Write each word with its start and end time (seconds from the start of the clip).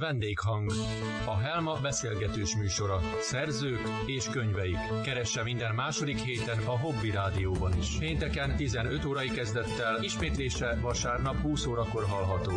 Vendéghang. 0.00 0.70
A 1.26 1.36
Helma 1.36 1.80
beszélgetős 1.82 2.56
műsora. 2.56 3.00
Szerzők 3.20 3.80
és 4.06 4.28
könyveik. 4.28 4.76
Keresse 5.04 5.42
minden 5.42 5.74
második 5.74 6.18
héten 6.18 6.58
a 6.58 6.78
Hobby 6.78 7.10
Rádióban 7.10 7.76
is. 7.78 7.98
Pénteken 7.98 8.56
15 8.56 9.04
órai 9.04 9.28
kezdettel, 9.28 10.02
ismétlése 10.02 10.78
vasárnap 10.80 11.36
20 11.36 11.66
órakor 11.66 12.04
hallható. 12.04 12.52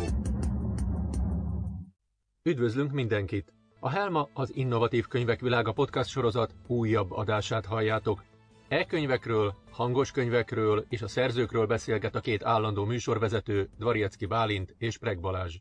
Üdvözlünk 2.42 2.92
mindenkit! 2.92 3.52
A 3.80 3.88
Helma 3.88 4.28
az 4.32 4.56
Innovatív 4.56 5.06
Könyvek 5.06 5.40
Világa 5.40 5.72
podcast 5.72 6.08
sorozat 6.08 6.54
újabb 6.66 7.12
adását 7.12 7.66
halljátok. 7.66 8.24
E-könyvekről, 8.68 9.54
hangos 9.70 10.10
könyvekről 10.10 10.84
és 10.88 11.02
a 11.02 11.08
szerzőkről 11.08 11.66
beszélget 11.66 12.14
a 12.14 12.20
két 12.20 12.44
állandó 12.44 12.84
műsorvezető, 12.84 13.68
Dvariecki 13.78 14.26
Bálint 14.26 14.74
és 14.78 14.98
Preg 14.98 15.20
Balázs. 15.20 15.56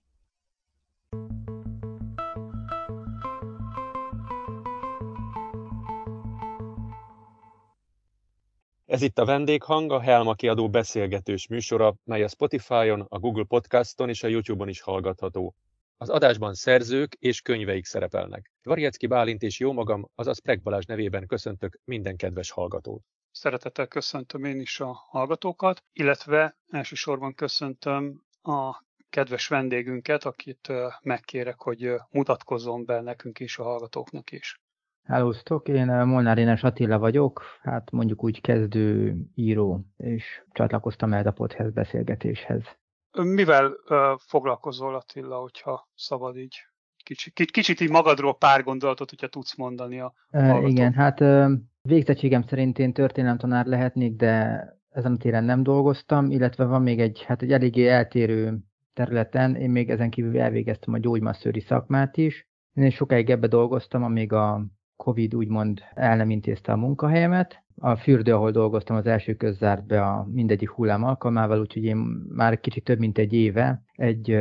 Ez 8.94 9.02
itt 9.02 9.18
a 9.18 9.26
vendéghang, 9.26 9.92
a 9.92 10.00
Helma 10.00 10.34
kiadó 10.34 10.70
beszélgetős 10.70 11.48
műsora, 11.48 11.96
mely 12.04 12.24
a 12.24 12.28
Spotify-on, 12.28 13.06
a 13.10 13.20
Google 13.20 13.44
Podcaston 13.44 14.10
és 14.10 14.24
a 14.24 14.28
YouTube-on 14.28 14.70
is 14.70 14.82
hallgatható. 14.82 15.56
Az 15.98 16.10
adásban 16.10 16.54
szerzők 16.54 17.14
és 17.14 17.42
könyveik 17.42 17.86
szerepelnek. 17.86 18.52
Varjecki 18.64 19.08
Bálint 19.08 19.42
és 19.42 19.60
jó 19.60 19.72
magam, 19.72 20.10
azaz 20.16 20.40
Preg 20.40 20.62
Balázs 20.62 20.86
nevében 20.86 21.28
köszöntök 21.28 21.80
minden 21.84 22.16
kedves 22.16 22.52
hallgatót. 22.52 23.04
Szeretettel 23.32 23.88
köszöntöm 23.88 24.44
én 24.44 24.60
is 24.60 24.80
a 24.80 24.92
hallgatókat, 24.92 25.84
illetve 25.94 26.58
elsősorban 26.68 27.34
köszöntöm 27.34 28.24
a 28.42 28.84
kedves 29.10 29.48
vendégünket, 29.48 30.24
akit 30.24 30.68
megkérek, 31.02 31.62
hogy 31.62 31.94
mutatkozzon 32.10 32.86
be 32.86 33.02
nekünk 33.02 33.40
is, 33.40 33.58
a 33.58 33.64
hallgatóknak 33.64 34.32
is. 34.32 34.62
Hellosztok, 35.04 35.68
én 35.68 35.86
Molnár 35.86 36.38
Énes 36.38 36.64
Attila 36.64 37.00
vagyok, 37.00 37.42
hát 37.62 37.92
mondjuk 37.92 38.24
úgy 38.24 38.42
kezdő 38.42 39.16
író, 39.36 39.86
és 39.98 40.44
csatlakoztam 40.52 41.14
el 41.14 41.28
a 41.28 41.32
podcast 41.32 41.74
beszélgetéshez. 41.74 42.64
Mivel 43.12 43.66
uh, 43.66 43.98
foglalkozol 44.18 44.96
Attila, 44.96 45.38
hogyha 45.38 45.88
szabad 45.96 46.38
így 46.38 46.56
kicsit, 47.04 47.52
kicsit 47.52 47.80
így 47.80 47.90
magadról 47.90 48.38
pár 48.38 48.64
gondolatot, 48.64 49.10
hogyha 49.10 49.28
tudsz 49.28 49.56
mondani 49.56 50.00
a 50.00 50.14
uh, 50.32 50.70
Igen, 50.70 50.94
hát 50.94 51.20
uh, 51.20 51.52
végzettségem 51.82 52.42
szerint 52.42 52.80
én 52.80 52.94
történelemtanár 52.94 53.66
lehetnék, 53.66 54.16
de 54.16 54.66
ezen 54.90 55.14
a 55.14 55.18
téren 55.18 55.44
nem 55.44 55.64
dolgoztam, 55.64 56.32
illetve 56.32 56.66
van 56.66 56.82
még 56.82 57.00
egy, 57.00 57.24
hát 57.24 57.42
egy 57.42 57.52
eléggé 57.52 57.88
eltérő 57.88 58.58
területen, 58.94 59.56
én 59.56 59.70
még 59.70 59.90
ezen 59.90 60.10
kívül 60.10 60.40
elvégeztem 60.40 60.94
a 60.94 60.98
gyógymasszőri 60.98 61.60
szakmát 61.60 62.18
is. 62.18 62.48
Én 62.74 62.90
sokáig 62.90 63.30
ebbe 63.30 63.48
dolgoztam, 63.48 64.04
amíg 64.04 64.34
a 64.34 64.66
Covid 64.96 65.36
úgymond 65.36 65.82
el 65.94 66.16
nem 66.16 66.30
intézte 66.30 66.72
a 66.72 66.78
munkahelyemet. 66.78 67.64
A 67.76 67.96
fürdő, 67.96 68.34
ahol 68.34 68.52
dolgoztam, 68.52 68.96
az 68.96 69.06
első 69.06 69.34
köz 69.34 69.58
zárt 69.58 69.86
be 69.86 70.02
a 70.02 70.28
mindegyik 70.32 70.70
hullám 70.70 71.04
alkalmával, 71.04 71.60
úgyhogy 71.60 71.84
én 71.84 71.98
már 72.30 72.60
kicsit 72.60 72.84
több 72.84 73.00
mint 73.00 73.18
egy 73.18 73.34
éve 73.34 73.84
egy 73.94 74.38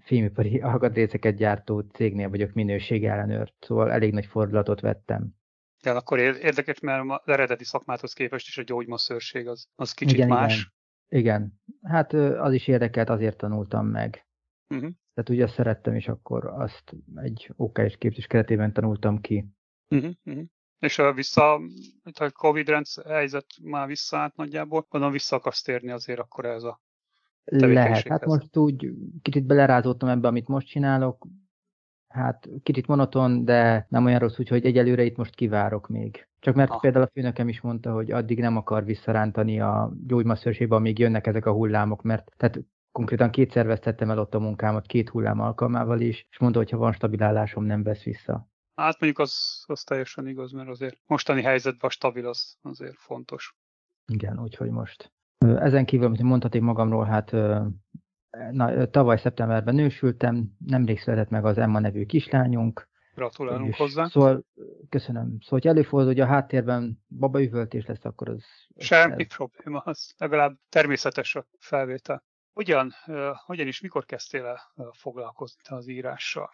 fémipari 0.00 0.60
alkatrészeket 0.70 1.36
gyártó 1.36 1.80
cégnél 1.80 2.28
vagyok 2.28 2.52
minőségellenőr, 2.52 3.52
szóval 3.60 3.92
elég 3.92 4.12
nagy 4.12 4.26
fordulatot 4.26 4.80
vettem. 4.80 5.34
De 5.82 5.90
akkor 5.90 6.18
érdekes, 6.18 6.80
mert 6.80 7.02
az 7.06 7.28
eredeti 7.32 7.64
szakmáthoz 7.64 8.12
képest 8.12 8.48
is 8.48 8.58
a 8.58 8.62
gyógymasszőrség 8.62 9.48
az, 9.48 9.68
az 9.74 9.92
kicsit 9.92 10.16
igen, 10.16 10.28
más. 10.28 10.72
Igen. 11.08 11.22
igen, 11.22 11.60
hát 11.82 12.12
az 12.12 12.52
is 12.52 12.68
érdekelt, 12.68 13.08
azért 13.08 13.36
tanultam 13.36 13.86
meg. 13.86 14.26
Uh-huh. 14.74 14.90
Tehát 15.14 15.30
ugye 15.30 15.44
azt 15.44 15.54
szerettem, 15.54 15.94
és 15.94 16.08
akkor 16.08 16.46
azt 16.46 16.96
egy 17.14 17.50
OK-s 17.56 17.96
képzés 17.96 18.26
keretében 18.26 18.72
tanultam 18.72 19.20
ki. 19.20 19.44
Uh-huh, 19.94 20.12
uh-huh. 20.24 20.44
És 20.78 20.98
a 20.98 21.12
vissza, 21.12 21.54
a 22.02 22.30
Covid 22.32 22.68
rendszer 22.68 23.06
helyzet 23.06 23.46
már 23.62 23.86
visszaállt 23.86 24.36
nagyjából, 24.36 24.86
gondolom 24.88 25.14
vissza 25.14 25.36
akarsz 25.36 25.62
térni 25.62 25.90
azért 25.90 26.18
akkor 26.18 26.44
ez 26.44 26.62
a 26.62 26.80
Lehet, 27.44 28.08
hát 28.08 28.24
most 28.24 28.56
úgy 28.56 28.90
kicsit 29.22 29.44
belerázottam 29.44 30.08
ebbe, 30.08 30.28
amit 30.28 30.48
most 30.48 30.66
csinálok, 30.66 31.26
hát 32.08 32.48
kicsit 32.62 32.86
monoton, 32.86 33.44
de 33.44 33.86
nem 33.88 34.04
olyan 34.04 34.18
rossz, 34.18 34.38
úgyhogy 34.38 34.64
egyelőre 34.64 35.04
itt 35.04 35.16
most 35.16 35.34
kivárok 35.34 35.88
még. 35.88 36.28
Csak 36.38 36.54
mert 36.54 36.70
ah. 36.70 36.80
például 36.80 37.04
a 37.04 37.10
főnökem 37.12 37.48
is 37.48 37.60
mondta, 37.60 37.92
hogy 37.92 38.10
addig 38.10 38.38
nem 38.38 38.56
akar 38.56 38.84
visszarántani 38.84 39.60
a 39.60 39.92
gyógymasszörségbe, 40.06 40.74
amíg 40.74 40.98
jönnek 40.98 41.26
ezek 41.26 41.46
a 41.46 41.52
hullámok, 41.52 42.02
mert 42.02 42.32
tehát 42.36 42.60
konkrétan 42.92 43.30
kétszer 43.30 43.66
vesztettem 43.66 44.10
el 44.10 44.18
ott 44.18 44.34
a 44.34 44.38
munkámat 44.38 44.86
két 44.86 45.08
hullám 45.08 45.40
alkalmával 45.40 46.00
is, 46.00 46.26
és 46.30 46.38
mondta, 46.38 46.58
hogy 46.58 46.70
ha 46.70 46.76
van 46.76 46.92
stabil 46.92 47.22
állásom, 47.22 47.64
nem 47.64 47.82
vesz 47.82 48.02
vissza. 48.02 48.48
Hát 48.74 49.00
mondjuk 49.00 49.18
az, 49.18 49.62
az 49.66 49.82
teljesen 49.82 50.26
igaz, 50.26 50.52
mert 50.52 50.68
azért 50.68 50.98
mostani 51.06 51.42
helyzetben 51.42 51.90
stabil 51.90 52.26
az 52.26 52.56
azért 52.62 52.98
fontos. 52.98 53.54
Igen, 54.06 54.40
úgyhogy 54.40 54.70
most. 54.70 55.12
Ezen 55.38 55.84
kívül, 55.84 56.06
amit 56.06 56.22
mondhatok 56.22 56.62
magamról, 56.62 57.04
hát 57.04 57.30
na, 58.50 58.86
tavaly 58.86 59.18
szeptemberben 59.18 59.74
nősültem, 59.74 60.50
nemrég 60.58 61.00
született 61.00 61.28
meg 61.28 61.44
az 61.44 61.58
Emma 61.58 61.78
nevű 61.78 62.04
kislányunk. 62.04 62.88
Gratulálunk 63.14 63.74
hozzá. 63.74 64.06
Szóval, 64.06 64.44
köszönöm. 64.88 65.24
Szóval, 65.40 65.58
hogy 65.60 65.66
előfordul, 65.66 66.12
hogy 66.12 66.20
a 66.20 66.26
háttérben 66.26 67.04
babaüvöltés 67.18 67.86
lesz, 67.86 68.04
akkor 68.04 68.28
az... 68.28 68.44
Semmi 68.76 69.22
ez... 69.22 69.36
probléma, 69.36 69.78
az 69.78 70.14
legalább 70.18 70.58
természetes 70.68 71.34
a 71.34 71.46
felvétel. 71.58 72.24
Hogyan, 72.52 72.92
hogyan 73.44 73.66
is, 73.66 73.80
mikor 73.80 74.04
kezdtél 74.04 74.44
el 74.44 74.60
foglalkozni 74.92 75.60
az 75.64 75.88
írással? 75.88 76.50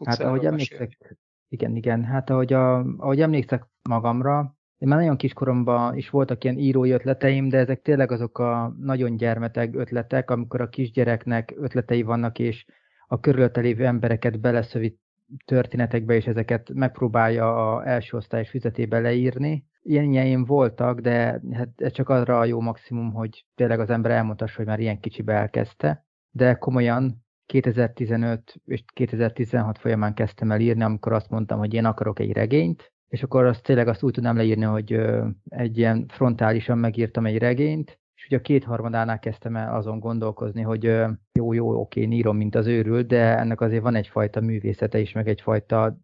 Tudsz 0.00 0.16
hát 0.16 0.26
ahogy 0.26 0.44
emlékszek, 0.44 1.16
igen, 1.48 1.76
igen, 1.76 2.04
hát 2.04 2.30
ahogy, 2.30 2.52
a, 2.52 2.78
ahogy 2.78 3.20
emlékszek 3.20 3.66
magamra, 3.88 4.56
én 4.78 4.88
már 4.88 4.98
nagyon 4.98 5.16
kiskoromban 5.16 5.96
is 5.96 6.10
voltak 6.10 6.44
ilyen 6.44 6.58
írói 6.58 6.90
ötleteim, 6.90 7.48
de 7.48 7.58
ezek 7.58 7.82
tényleg 7.82 8.12
azok 8.12 8.38
a 8.38 8.74
nagyon 8.78 9.16
gyermeteg 9.16 9.74
ötletek, 9.74 10.30
amikor 10.30 10.60
a 10.60 10.68
kisgyereknek 10.68 11.54
ötletei 11.56 12.02
vannak, 12.02 12.38
és 12.38 12.66
a 13.06 13.20
körülötte 13.20 13.60
lévő 13.60 13.86
embereket 13.86 14.40
beleszövi 14.40 14.98
történetekbe, 15.44 16.14
és 16.14 16.26
ezeket 16.26 16.70
megpróbálja 16.74 17.74
a 17.74 17.88
első 17.88 18.16
osztályos 18.16 18.48
füzetébe 18.48 18.98
leírni. 18.98 19.64
Ilyenjeim 19.82 20.44
voltak, 20.44 21.00
de 21.00 21.40
hát 21.52 21.68
ez 21.76 21.92
csak 21.92 22.08
arra 22.08 22.38
a 22.38 22.44
jó 22.44 22.60
maximum, 22.60 23.12
hogy 23.12 23.46
tényleg 23.54 23.80
az 23.80 23.90
ember 23.90 24.10
elmondhassa, 24.10 24.56
hogy 24.56 24.66
már 24.66 24.80
ilyen 24.80 25.00
kicsibe 25.00 25.32
elkezdte. 25.32 26.04
De 26.30 26.54
komolyan 26.54 27.24
2015 27.50 28.54
és 28.64 28.84
2016 28.92 29.78
folyamán 29.78 30.14
kezdtem 30.14 30.50
el 30.50 30.60
írni, 30.60 30.82
amikor 30.82 31.12
azt 31.12 31.30
mondtam, 31.30 31.58
hogy 31.58 31.74
én 31.74 31.84
akarok 31.84 32.18
egy 32.18 32.32
regényt, 32.32 32.92
és 33.08 33.22
akkor 33.22 33.44
azt 33.44 33.62
tényleg 33.62 33.88
azt 33.88 34.02
úgy 34.02 34.12
tudnám 34.12 34.36
leírni, 34.36 34.64
hogy 34.64 35.00
egy 35.48 35.78
ilyen 35.78 36.06
frontálisan 36.08 36.78
megírtam 36.78 37.26
egy 37.26 37.38
regényt, 37.38 38.00
és 38.14 38.26
ugye 38.26 38.36
a 38.36 38.40
kétharmadánál 38.40 39.18
kezdtem 39.18 39.56
el 39.56 39.74
azon 39.74 39.98
gondolkozni, 39.98 40.62
hogy 40.62 40.84
jó, 41.32 41.52
jó, 41.52 41.80
oké, 41.80 42.02
írom, 42.02 42.36
mint 42.36 42.54
az 42.54 42.66
őrült, 42.66 43.06
de 43.06 43.38
ennek 43.38 43.60
azért 43.60 43.82
van 43.82 43.94
egyfajta 43.94 44.40
művészete 44.40 44.98
is, 44.98 45.12
meg 45.12 45.28
egyfajta 45.28 45.98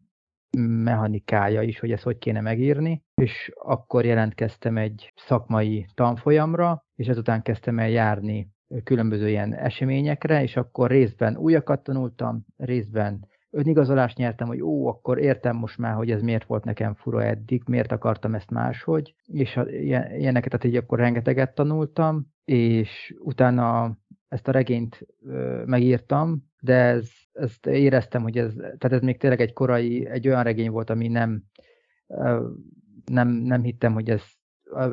mechanikája 0.58 1.62
is, 1.62 1.78
hogy 1.78 1.92
ezt 1.92 2.02
hogy 2.02 2.18
kéne 2.18 2.40
megírni, 2.40 3.02
és 3.14 3.52
akkor 3.54 4.04
jelentkeztem 4.04 4.76
egy 4.76 5.12
szakmai 5.14 5.86
tanfolyamra, 5.94 6.84
és 6.94 7.06
ezután 7.06 7.42
kezdtem 7.42 7.78
el 7.78 7.88
járni 7.88 8.54
különböző 8.84 9.28
ilyen 9.28 9.54
eseményekre, 9.54 10.42
és 10.42 10.56
akkor 10.56 10.90
részben 10.90 11.36
újakat 11.36 11.82
tanultam, 11.82 12.46
részben 12.56 13.26
önigazolást 13.50 14.16
nyertem, 14.16 14.46
hogy 14.46 14.62
ó, 14.62 14.86
akkor 14.86 15.18
értem 15.18 15.56
most 15.56 15.78
már, 15.78 15.94
hogy 15.94 16.10
ez 16.10 16.22
miért 16.22 16.44
volt 16.44 16.64
nekem 16.64 16.94
fura 16.94 17.24
eddig, 17.24 17.62
miért 17.66 17.92
akartam 17.92 18.34
ezt 18.34 18.50
máshogy, 18.50 19.14
és 19.26 19.60
ilyeneket, 19.66 20.50
tehát 20.50 20.64
így 20.64 20.76
akkor 20.76 20.98
rengeteget 20.98 21.54
tanultam, 21.54 22.26
és 22.44 23.14
utána 23.18 23.96
ezt 24.28 24.48
a 24.48 24.52
regényt 24.52 25.06
megírtam, 25.64 26.44
de 26.60 26.74
ez, 26.74 27.08
ezt 27.32 27.66
éreztem, 27.66 28.22
hogy 28.22 28.36
ez, 28.36 28.52
tehát 28.54 28.92
ez 28.92 29.00
még 29.00 29.18
tényleg 29.18 29.40
egy 29.40 29.52
korai, 29.52 30.06
egy 30.06 30.28
olyan 30.28 30.42
regény 30.42 30.70
volt, 30.70 30.90
ami 30.90 31.08
nem, 31.08 31.42
nem, 33.04 33.28
nem 33.28 33.62
hittem, 33.62 33.92
hogy 33.92 34.10
ez 34.10 34.22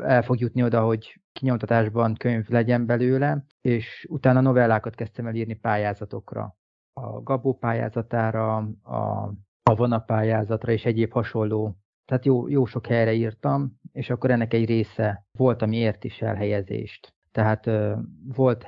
el 0.01 0.23
fog 0.23 0.39
jutni 0.39 0.63
oda, 0.63 0.81
hogy 0.81 1.22
kinyomtatásban 1.33 2.13
könyv 2.13 2.47
legyen 2.47 2.85
belőle, 2.85 3.45
és 3.61 4.05
utána 4.09 4.41
novellákat 4.41 4.95
kezdtem 4.95 5.27
el 5.27 5.35
írni 5.35 5.53
pályázatokra. 5.53 6.57
A 6.93 7.21
Gabó 7.21 7.57
pályázatára, 7.57 8.55
a 8.83 9.33
Havana 9.69 9.99
pályázatra 9.99 10.71
és 10.71 10.85
egyéb 10.85 11.11
hasonló. 11.11 11.77
Tehát 12.05 12.25
jó, 12.25 12.47
jó 12.47 12.65
sok 12.65 12.87
helyre 12.87 13.13
írtam, 13.13 13.79
és 13.91 14.09
akkor 14.09 14.31
ennek 14.31 14.53
egy 14.53 14.65
része 14.65 15.25
volt, 15.37 15.61
ami 15.61 15.77
ért 15.77 16.03
is 16.03 16.21
elhelyezést. 16.21 17.13
Tehát 17.31 17.67
uh, 17.67 17.97
volt 18.35 18.65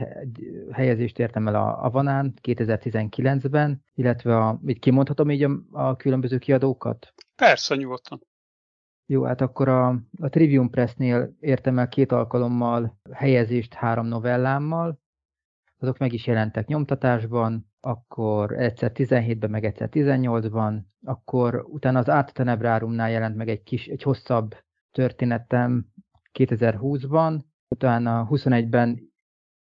helyezést 0.71 1.19
értem 1.19 1.47
el 1.47 1.55
a 1.55 1.83
Avanán 1.83 2.33
2019-ben, 2.41 3.83
illetve 3.93 4.37
a, 4.37 4.59
kimondhatom 4.79 5.31
így 5.31 5.43
a, 5.43 5.51
a 5.71 5.95
különböző 5.95 6.37
kiadókat? 6.37 7.13
Persze, 7.35 7.75
nyugodtan. 7.75 8.21
Jó, 9.07 9.23
hát 9.23 9.41
akkor 9.41 9.67
a, 9.67 9.87
a 10.19 10.29
Trivium 10.29 10.69
Pressnél 10.69 11.35
értem 11.39 11.79
el 11.79 11.87
két 11.87 12.11
alkalommal 12.11 12.99
helyezést 13.11 13.73
három 13.73 14.05
novellámmal, 14.05 14.99
azok 15.77 15.97
meg 15.97 16.13
is 16.13 16.27
jelentek 16.27 16.67
nyomtatásban, 16.67 17.71
akkor 17.79 18.51
egyszer 18.51 18.91
17-ben, 18.93 19.49
meg 19.49 19.65
egyszer 19.65 19.89
18-ban, 19.91 20.79
akkor 21.03 21.65
utána 21.67 21.99
az 21.99 22.09
Art 22.09 22.33
Tenebrárumnál 22.33 23.09
jelent 23.09 23.35
meg 23.35 23.49
egy 23.49 23.63
kis, 23.63 23.87
egy 23.87 24.01
hosszabb 24.03 24.55
történetem 24.91 25.85
2020-ban, 26.33 27.39
utána 27.67 28.27
21-ben 28.29 29.13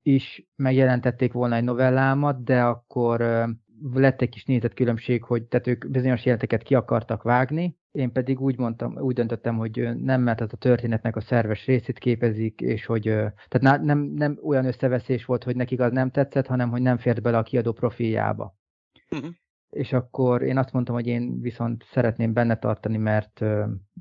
is 0.03 0.49
megjelentették 0.57 1.33
volna 1.33 1.55
egy 1.55 1.65
novellámat, 1.65 2.45
de 2.45 2.65
akkor 2.65 3.21
lett 3.93 4.21
egy 4.21 4.29
kis 4.29 4.45
nézetkülönbség, 4.45 5.23
hogy 5.23 5.43
tehát 5.43 5.67
ők 5.67 5.91
bizonyos 5.91 6.25
jeleneteket 6.25 6.63
ki 6.63 6.75
akartak 6.75 7.23
vágni, 7.23 7.77
én 7.93 8.13
pedig 8.13 8.41
úgy 8.41 8.59
mondtam, 8.59 8.97
úgy 8.99 9.15
döntöttem, 9.15 9.57
hogy 9.57 9.89
nem, 9.97 10.23
mert 10.23 10.41
ez 10.41 10.53
a 10.53 10.57
történetnek 10.57 11.17
a 11.17 11.21
szerves 11.21 11.67
részét 11.67 11.99
képezik, 11.99 12.61
és 12.61 12.87
hogy 12.87 13.03
tehát 13.49 13.83
nem, 13.83 14.01
nem 14.01 14.39
olyan 14.43 14.65
összeveszés 14.65 15.25
volt, 15.25 15.45
hogy 15.45 15.57
nekik 15.57 15.81
az 15.81 15.93
nem 15.93 16.11
tetszett, 16.11 16.47
hanem 16.47 16.71
hogy 16.71 16.83
nem 16.83 16.99
fért 16.99 17.23
bele 17.23 17.39
a 17.39 17.43
kiadó 17.43 17.73
profiljába. 17.73 18.57
Uh-huh. 19.11 19.31
És 19.71 19.93
akkor 19.93 20.43
én 20.43 20.59
azt 20.59 20.73
mondtam, 20.73 20.95
hogy 20.95 21.07
én 21.07 21.41
viszont 21.41 21.85
szeretném 21.85 22.33
benne 22.33 22.59
tartani, 22.59 22.97
mert, 22.97 23.45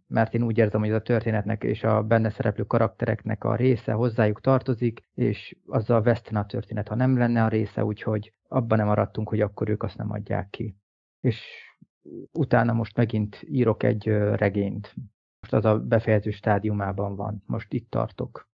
mert 0.08 0.34
én 0.34 0.44
úgy 0.44 0.58
érzem, 0.58 0.80
hogy 0.80 0.90
ez 0.90 0.96
a 0.96 1.02
történetnek 1.02 1.64
és 1.64 1.84
a 1.84 2.04
benne 2.04 2.30
szereplő 2.30 2.64
karaktereknek 2.64 3.44
a 3.44 3.56
része 3.56 3.92
hozzájuk 3.92 4.42
tartozik, 4.42 5.02
és 5.14 5.58
azzal 5.66 6.02
vesztene 6.02 6.40
a 6.40 6.46
történet, 6.46 6.88
ha 6.88 6.96
nem 6.96 7.18
lenne 7.18 7.44
a 7.44 7.48
része, 7.48 7.86
úgyhogy 7.86 8.34
abban 8.48 8.78
nem 8.78 8.88
maradtunk, 8.88 9.30
hogy 9.30 9.42
akkor 9.42 9.70
ők 9.70 9.84
azt 9.84 9.98
nem 9.98 10.12
adják 10.12 10.50
ki. 10.50 10.76
És 11.20 11.66
utána 12.32 12.74
most 12.74 12.96
megint 12.96 13.44
írok 13.48 13.84
egy 13.84 14.08
regényt. 14.36 14.96
Most 15.40 15.54
az 15.54 15.66
a 15.66 15.80
befejező 15.80 16.30
stádiumában 16.30 17.16
van. 17.16 17.44
Most 17.46 17.74
itt 17.74 17.90
tartok. 17.90 18.50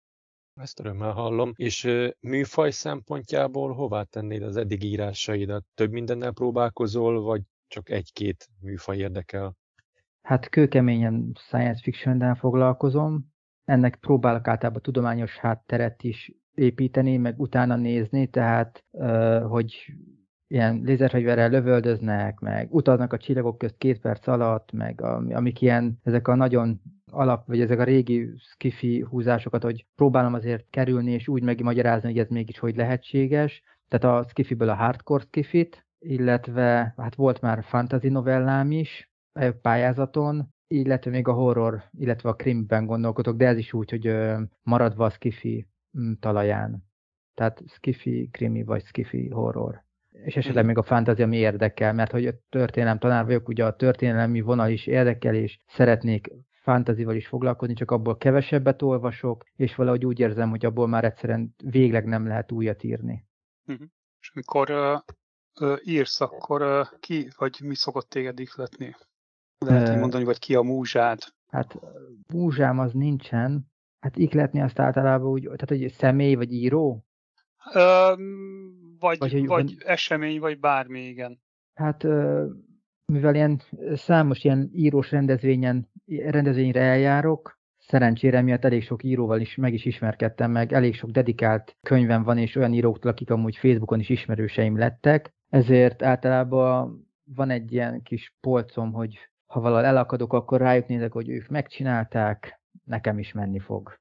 Ezt 0.55 0.79
örömmel 0.79 1.11
hallom. 1.11 1.51
És 1.55 1.89
műfaj 2.19 2.71
szempontjából 2.71 3.73
hová 3.73 4.03
tennéd 4.03 4.41
az 4.41 4.57
eddig 4.57 4.83
írásaidat? 4.83 5.65
Több 5.75 5.91
mindennel 5.91 6.31
próbálkozol, 6.31 7.21
vagy 7.21 7.41
csak 7.67 7.89
egy-két 7.89 8.49
műfaj 8.61 8.97
érdekel? 8.97 9.55
Hát 10.21 10.49
kőkeményen 10.49 11.31
science 11.39 11.81
fiction 11.81 12.35
foglalkozom. 12.35 13.31
Ennek 13.65 13.95
próbálok 13.95 14.47
általában 14.47 14.81
tudományos 14.81 15.37
hátteret 15.37 16.03
is 16.03 16.31
építeni, 16.53 17.17
meg 17.17 17.39
utána 17.39 17.75
nézni, 17.75 18.27
tehát 18.27 18.83
hogy 19.47 19.93
ilyen 20.47 20.81
lézerfegyverrel 20.83 21.49
lövöldöznek, 21.49 22.39
meg 22.39 22.73
utaznak 22.73 23.13
a 23.13 23.17
csillagok 23.17 23.57
közt 23.57 23.77
két 23.77 23.99
perc 23.99 24.27
alatt, 24.27 24.71
meg 24.71 25.01
amik 25.01 25.61
ilyen, 25.61 25.99
ezek 26.03 26.27
a 26.27 26.35
nagyon 26.35 26.81
alap, 27.13 27.47
vagy 27.47 27.61
ezek 27.61 27.79
a 27.79 27.83
régi 27.83 28.29
skifi 28.37 28.99
húzásokat, 29.09 29.63
hogy 29.63 29.85
próbálom 29.95 30.33
azért 30.33 30.65
kerülni, 30.69 31.11
és 31.11 31.27
úgy 31.27 31.43
megmagyarázni, 31.43 32.09
hogy 32.09 32.19
ez 32.19 32.29
mégis 32.29 32.59
hogy 32.59 32.75
lehetséges. 32.75 33.63
Tehát 33.87 34.17
a 34.17 34.29
skifiből 34.29 34.69
a 34.69 34.75
hardcore 34.75 35.23
skifit, 35.23 35.85
illetve 35.99 36.93
hát 36.97 37.15
volt 37.15 37.41
már 37.41 37.63
fantasy 37.63 38.09
novellám 38.09 38.71
is 38.71 39.11
pályázaton, 39.61 40.53
illetve 40.67 41.11
még 41.11 41.27
a 41.27 41.33
horror, 41.33 41.83
illetve 41.91 42.29
a 42.29 42.35
krimben 42.35 42.85
gondolkodok, 42.85 43.37
de 43.37 43.47
ez 43.47 43.57
is 43.57 43.73
úgy, 43.73 43.89
hogy 43.89 44.15
maradva 44.63 45.05
a 45.05 45.09
skifi 45.09 45.67
mm, 45.99 46.11
talaján. 46.19 46.83
Tehát 47.33 47.63
skifi, 47.67 48.29
krimi 48.31 48.63
vagy 48.63 48.85
skifi 48.85 49.29
horror 49.29 49.83
és 50.13 50.35
esetleg 50.35 50.65
még 50.65 50.77
a 50.77 50.83
fantázia 50.83 51.27
mi 51.27 51.37
érdekel, 51.37 51.93
mert 51.93 52.11
hogy 52.11 52.35
történelem 52.49 52.97
tanár 52.97 53.25
vagyok, 53.25 53.47
ugye 53.47 53.65
a 53.65 53.75
történelmi 53.75 54.41
vonal 54.41 54.69
is 54.69 54.87
érdekel, 54.87 55.35
és 55.35 55.57
szeretnék 55.67 56.31
fantázival 56.63 57.15
is 57.15 57.27
foglalkozni, 57.27 57.73
csak 57.73 57.91
abból 57.91 58.17
kevesebbet 58.17 58.81
olvasok, 58.81 59.43
és 59.55 59.75
valahogy 59.75 60.05
úgy 60.05 60.19
érzem, 60.19 60.49
hogy 60.49 60.65
abból 60.65 60.87
már 60.87 61.03
egyszerűen 61.03 61.55
végleg 61.63 62.05
nem 62.05 62.27
lehet 62.27 62.51
újat 62.51 62.83
írni. 62.83 63.25
Uh-huh. 63.67 63.87
És 64.19 64.31
amikor 64.33 64.69
uh, 64.69 64.99
uh, 65.61 65.79
írsz, 65.83 66.21
akkor 66.21 66.61
uh, 66.61 66.99
ki 66.99 67.27
vagy 67.37 67.59
mi 67.63 67.75
szokott 67.75 68.09
téged 68.09 68.39
ihletni? 68.39 68.95
Lehet 69.57 69.89
uh, 69.89 69.99
mondani, 69.99 70.23
vagy 70.23 70.39
ki 70.39 70.55
a 70.55 70.61
múzsád? 70.61 71.19
Hát 71.47 71.79
múzsám 72.33 72.79
az 72.79 72.93
nincsen. 72.93 73.71
Hát 73.99 74.17
ihletni 74.17 74.61
azt 74.61 74.79
általában 74.79 75.27
úgy, 75.27 75.41
tehát 75.41 75.69
hogy 75.69 75.91
személy 75.91 76.35
vagy 76.35 76.51
író? 76.51 77.05
vagy, 78.99 79.17
vagy, 79.17 79.45
vagy 79.45 79.75
esemény, 79.79 80.39
vagy 80.39 80.59
bármi, 80.59 81.07
igen. 81.07 81.41
Hát 81.73 82.03
mivel 83.13 83.35
ilyen 83.35 83.61
számos 83.93 84.43
ilyen 84.43 84.69
írós 84.73 85.11
rendezvényen, 85.11 85.89
rendezvényre 86.05 86.81
eljárok, 86.81 87.61
szerencsére 87.77 88.41
miatt 88.41 88.65
elég 88.65 88.83
sok 88.83 89.03
íróval 89.03 89.39
is 89.39 89.55
meg 89.55 89.73
is 89.73 89.85
ismerkedtem 89.85 90.51
meg, 90.51 90.73
elég 90.73 90.95
sok 90.95 91.09
dedikált 91.09 91.75
könyvem 91.81 92.23
van, 92.23 92.37
és 92.37 92.55
olyan 92.55 92.73
íróktól, 92.73 93.11
akik 93.11 93.29
amúgy 93.29 93.55
Facebookon 93.55 93.99
is 93.99 94.09
ismerőseim 94.09 94.77
lettek, 94.77 95.33
ezért 95.49 96.03
általában 96.03 97.07
van 97.23 97.49
egy 97.49 97.71
ilyen 97.71 98.01
kis 98.01 98.35
polcom, 98.41 98.91
hogy 98.91 99.17
ha 99.45 99.59
valahol 99.59 99.85
elakadok, 99.85 100.33
akkor 100.33 100.59
rájuk 100.59 100.87
nézek, 100.87 101.11
hogy 101.11 101.29
ők 101.29 101.47
megcsinálták, 101.47 102.61
nekem 102.83 103.19
is 103.19 103.31
menni 103.31 103.59
fog. 103.59 103.93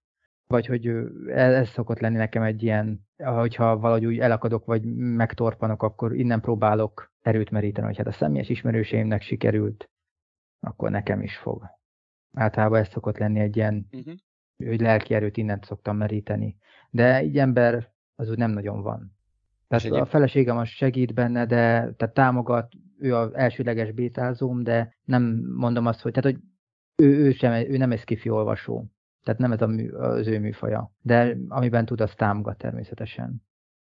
Vagy 0.46 0.66
hogy 0.66 0.86
ez, 1.26 1.54
ez 1.54 1.68
szokott 1.68 1.98
lenni 1.98 2.16
nekem 2.16 2.42
egy 2.42 2.62
ilyen, 2.62 3.06
hogyha 3.16 3.78
valahogy 3.78 4.06
úgy 4.06 4.18
elakadok, 4.18 4.64
vagy 4.64 4.82
megtorpanok, 4.94 5.82
akkor 5.82 6.14
innen 6.14 6.40
próbálok 6.40 7.11
erőt 7.22 7.50
meríteni, 7.50 7.86
hogy 7.86 7.96
hát 7.96 8.06
a 8.06 8.12
személyes 8.12 8.48
ismerőseimnek 8.48 9.22
sikerült, 9.22 9.90
akkor 10.60 10.90
nekem 10.90 11.22
is 11.22 11.36
fog. 11.36 11.64
Általában 12.32 12.80
ez 12.80 12.88
szokott 12.88 13.18
lenni 13.18 13.40
egy 13.40 13.56
ilyen, 13.56 13.86
uh-huh. 13.92 14.14
hogy 14.56 14.80
lelki 14.80 15.14
erőt 15.14 15.36
innen 15.36 15.58
szoktam 15.62 15.96
meríteni. 15.96 16.56
De 16.90 17.22
így 17.22 17.38
ember 17.38 17.92
az 18.14 18.30
úgy 18.30 18.38
nem 18.38 18.50
nagyon 18.50 18.82
van. 18.82 19.16
Tehát 19.68 20.02
a 20.02 20.06
feleségem 20.06 20.56
az 20.56 20.68
segít 20.68 21.14
benne, 21.14 21.46
de 21.46 21.92
tehát 21.96 22.14
támogat, 22.14 22.72
ő 22.98 23.14
az 23.16 23.34
elsőleges 23.34 23.92
bétázóm, 23.92 24.62
de 24.62 24.96
nem 25.04 25.22
mondom 25.56 25.86
azt, 25.86 26.00
hogy, 26.00 26.12
tehát, 26.12 26.32
hogy 26.32 26.42
ő, 26.96 27.24
ő, 27.24 27.32
sem, 27.32 27.52
ő 27.52 27.76
nem 27.76 27.92
egy 27.92 27.98
skifi 27.98 28.28
olvasó. 28.28 28.86
Tehát 29.22 29.40
nem 29.40 29.52
ez 29.52 29.62
a 29.62 29.66
mű, 29.66 29.90
az 29.90 30.26
ő 30.26 30.38
műfaja. 30.38 30.92
De 31.00 31.36
amiben 31.48 31.84
tud, 31.84 32.00
az 32.00 32.14
támogat 32.14 32.58
természetesen. 32.58 33.42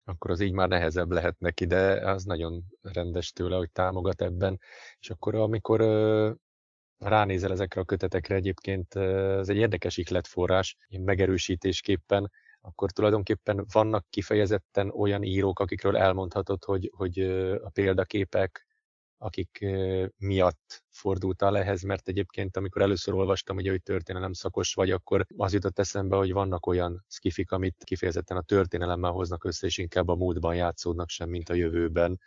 Akkor 0.06 0.32
az 0.32 0.40
így 0.40 0.52
már 0.52 0.68
nehezebb 0.68 1.12
lehet 1.12 1.40
neki, 1.40 1.66
de 1.66 2.10
az 2.12 2.24
nagyon 2.24 2.64
rendes 2.82 3.32
tőle, 3.32 3.56
hogy 3.56 3.72
támogat 3.72 4.22
ebben. 4.22 4.60
És 5.00 5.10
akkor 5.10 5.36
amikor 5.36 5.82
ránézel 6.98 7.52
ezekre 7.52 7.82
a 7.82 7.86
kötetekre 7.86 8.36
egyébként, 8.36 8.96
ez 8.96 9.50
egy 9.50 9.58
érdekes 9.58 9.98
ihletforrás, 9.98 10.78
megerősítésképpen, 10.90 12.32
akkor 12.62 12.92
tulajdonképpen 12.92 13.66
vannak 13.72 14.06
kifejezetten 14.10 14.90
olyan 14.90 15.24
írók, 15.24 15.60
akikről 15.60 15.98
elmondhatod, 15.98 16.64
hogy, 16.64 16.92
hogy 16.96 17.20
a 17.64 17.70
példaképek, 17.70 18.66
akik 19.18 19.66
miatt 20.18 20.84
fordultál 20.90 21.58
ehhez, 21.58 21.82
mert 21.82 22.08
egyébként 22.08 22.58
amikor 22.58 22.82
először 22.82 23.14
olvastam, 23.14 23.56
hogy, 23.56 23.68
hogy 23.68 23.82
történelem 23.82 24.34
szakos 24.34 24.74
vagy, 24.74 24.92
akkor 24.92 25.26
az 25.38 25.54
jutott 25.54 25.80
eszembe, 25.80 26.16
hogy 26.16 26.32
vannak 26.34 26.66
olyan 26.66 27.06
skifik, 27.08 27.52
amit 27.52 27.84
kifejezetten 27.84 28.38
a 28.38 28.42
történelemmel 28.42 29.12
hoznak 29.12 29.44
össze, 29.44 29.68
és 29.68 29.78
inkább 29.78 30.08
a 30.08 30.16
múltban 30.16 30.56
játszódnak 30.56 31.10
sem, 31.10 31.30
mint 31.30 31.50
a 31.50 31.54
jövőben. 31.54 32.20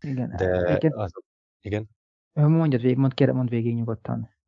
Igen. 0.00 0.34
De 0.36 0.76
igen. 0.76 0.92
Az, 0.92 1.12
igen? 1.60 1.88
Mondjad 2.32 2.80
végig, 2.80 2.96
mondd, 2.96 3.14
kérem, 3.14 3.36
mondd 3.36 3.48
végig 3.48 3.74
nyugodtan. 3.74 4.38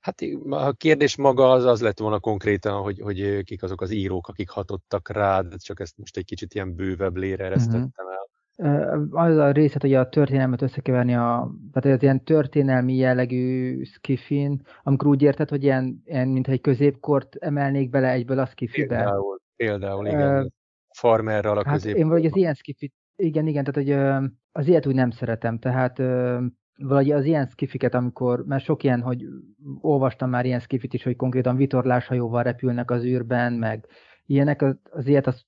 Hát 0.00 0.20
a 0.48 0.72
kérdés 0.72 1.16
maga 1.16 1.50
az 1.50 1.64
az 1.64 1.80
lett 1.80 1.98
volna 1.98 2.20
konkrétan, 2.20 2.82
hogy, 2.82 3.00
hogy 3.00 3.42
kik 3.42 3.62
azok 3.62 3.80
az 3.80 3.90
írók, 3.90 4.28
akik 4.28 4.50
hatottak 4.50 5.08
rád, 5.08 5.62
csak 5.62 5.80
ezt 5.80 5.96
most 5.98 6.16
egy 6.16 6.24
kicsit 6.24 6.54
ilyen 6.54 6.74
bővebb 6.74 7.16
lére 7.16 7.44
eresztettem 7.44 7.80
uh-huh 7.80 8.25
az 9.10 9.36
a 9.36 9.50
részlet, 9.50 9.82
hogy 9.82 9.94
a 9.94 10.08
történelmet 10.08 10.62
összekeverni 10.62 11.14
a, 11.14 11.50
tehát 11.72 11.96
az 11.96 12.02
ilyen 12.02 12.24
történelmi 12.24 12.96
jellegű 12.96 13.82
skifin, 13.82 14.62
amikor 14.82 15.08
úgy 15.08 15.22
érted, 15.22 15.48
hogy 15.48 15.62
ilyen, 15.62 16.02
ilyen 16.04 16.28
mintha 16.28 16.52
egy 16.52 16.60
középkort 16.60 17.36
emelnék 17.36 17.90
bele 17.90 18.10
egyből 18.10 18.38
a 18.38 18.46
skifibe. 18.46 18.96
Például, 18.96 19.40
például 19.56 20.06
igen. 20.06 20.42
Uh, 20.42 20.46
Farmerral 20.88 21.58
a 21.58 21.64
hát 21.64 21.74
középkort. 21.74 22.02
Én 22.02 22.08
valahogy 22.08 22.30
az 22.30 22.36
ilyen 22.36 22.54
skifit, 22.54 22.92
igen, 23.16 23.46
igen, 23.46 23.64
tehát 23.64 23.88
hogy 23.88 24.24
az 24.52 24.68
ilyet 24.68 24.86
úgy 24.86 24.94
nem 24.94 25.10
szeretem, 25.10 25.58
tehát 25.58 25.98
valahogy 26.78 27.10
az 27.10 27.24
ilyen 27.24 27.46
skifiket, 27.46 27.94
amikor, 27.94 28.44
mert 28.46 28.64
sok 28.64 28.82
ilyen, 28.82 29.00
hogy 29.00 29.24
olvastam 29.80 30.30
már 30.30 30.44
ilyen 30.44 30.60
skifit 30.60 30.94
is, 30.94 31.02
hogy 31.02 31.16
konkrétan 31.16 31.56
vitorláshajóval 31.56 32.42
repülnek 32.42 32.90
az 32.90 33.04
űrben, 33.04 33.52
meg 33.52 33.86
ilyenek, 34.26 34.62
az, 34.62 34.76
az 34.90 35.06
ilyet 35.06 35.26
azt 35.26 35.42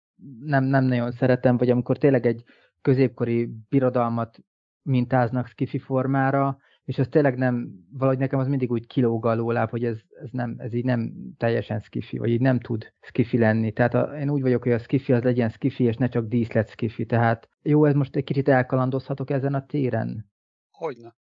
nem, 0.44 0.64
nem 0.64 0.84
nagyon 0.84 1.10
szeretem, 1.10 1.56
vagy 1.56 1.70
amikor 1.70 1.98
tényleg 1.98 2.26
egy 2.26 2.44
középkori 2.82 3.50
birodalmat 3.68 4.38
mintáznak 4.82 5.47
skifi 5.47 5.78
formára, 5.78 6.58
és 6.88 6.99
az 6.99 7.08
tényleg 7.11 7.37
nem, 7.37 7.70
valahogy 7.92 8.18
nekem 8.18 8.38
az 8.38 8.47
mindig 8.47 8.70
úgy 8.70 8.87
kilóg 8.87 9.26
alólább, 9.26 9.70
hogy 9.70 9.85
ez, 9.85 9.99
ez, 10.23 10.28
nem, 10.30 10.54
ez 10.58 10.73
így 10.73 10.85
nem 10.85 11.12
teljesen 11.37 11.80
skifi, 11.80 12.18
vagy 12.18 12.30
így 12.30 12.40
nem 12.40 12.61
tud 12.61 12.92
skifi 13.00 13.38
lenni. 13.38 13.73
Tehát 13.73 13.94
a, 13.94 14.18
én 14.18 14.30
úgy 14.30 14.40
vagyok, 14.40 14.62
hogy 14.62 14.73
a 14.73 14.78
skifi 14.78 15.12
az 15.12 15.23
legyen 15.23 15.49
skifi, 15.49 15.85
és 15.85 15.97
ne 15.97 16.08
csak 16.08 16.26
díszlet 16.26 16.70
skifi. 16.70 17.06
Tehát 17.06 17.49
jó, 17.62 17.85
ez 17.85 17.94
most 17.94 18.16
egy 18.16 18.25
kicsit 18.25 18.49
elkalandozhatok 18.49 19.30
ezen 19.30 19.54
a 19.54 19.66
téren? 19.66 20.30
Hogyne. 20.70 21.16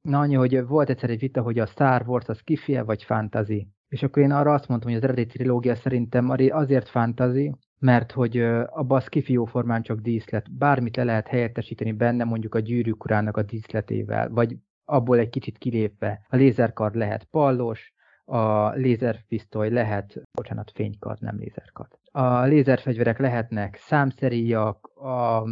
Na 0.00 0.18
annyi, 0.18 0.34
hogy 0.34 0.66
volt 0.66 0.88
egyszer 0.88 1.10
egy 1.10 1.18
vita, 1.18 1.42
hogy 1.42 1.58
a 1.58 1.66
Star 1.66 2.08
Wars 2.08 2.28
a 2.28 2.34
skifi 2.34 2.80
vagy 2.80 3.04
fantasy. 3.04 3.68
És 3.88 4.02
akkor 4.02 4.22
én 4.22 4.30
arra 4.30 4.52
azt 4.52 4.68
mondtam, 4.68 4.90
hogy 4.90 4.98
az 4.98 5.04
eredeti 5.04 5.36
trilógia 5.36 5.74
szerintem 5.74 6.30
azért 6.50 6.88
fantasy, 6.88 7.54
mert 7.80 8.12
hogy 8.12 8.38
abban 8.66 8.98
a 8.98 9.00
skifi 9.00 9.38
formán 9.46 9.82
csak 9.82 9.98
díszlet, 9.98 10.52
bármit 10.52 10.96
le 10.96 11.04
lehet 11.04 11.28
helyettesíteni 11.28 11.92
benne, 11.92 12.24
mondjuk 12.24 12.54
a 12.54 12.58
gyűrűk 12.58 13.04
urának 13.04 13.36
a 13.36 13.42
díszletével, 13.42 14.30
vagy 14.30 14.56
abból 14.84 15.18
egy 15.18 15.30
kicsit 15.30 15.58
kilépve. 15.58 16.26
A 16.28 16.36
lézerkard 16.36 16.94
lehet 16.94 17.24
pallos, 17.24 17.92
a 18.24 18.70
lézerpisztoly 18.70 19.70
lehet, 19.70 20.22
bocsánat, 20.32 20.70
fénykard, 20.74 21.22
nem 21.22 21.38
lézerkard. 21.38 21.98
A 22.10 22.42
lézerfegyverek 22.42 23.18
lehetnek 23.18 23.76
számszeríjak, 23.76 24.86
a 24.86 25.44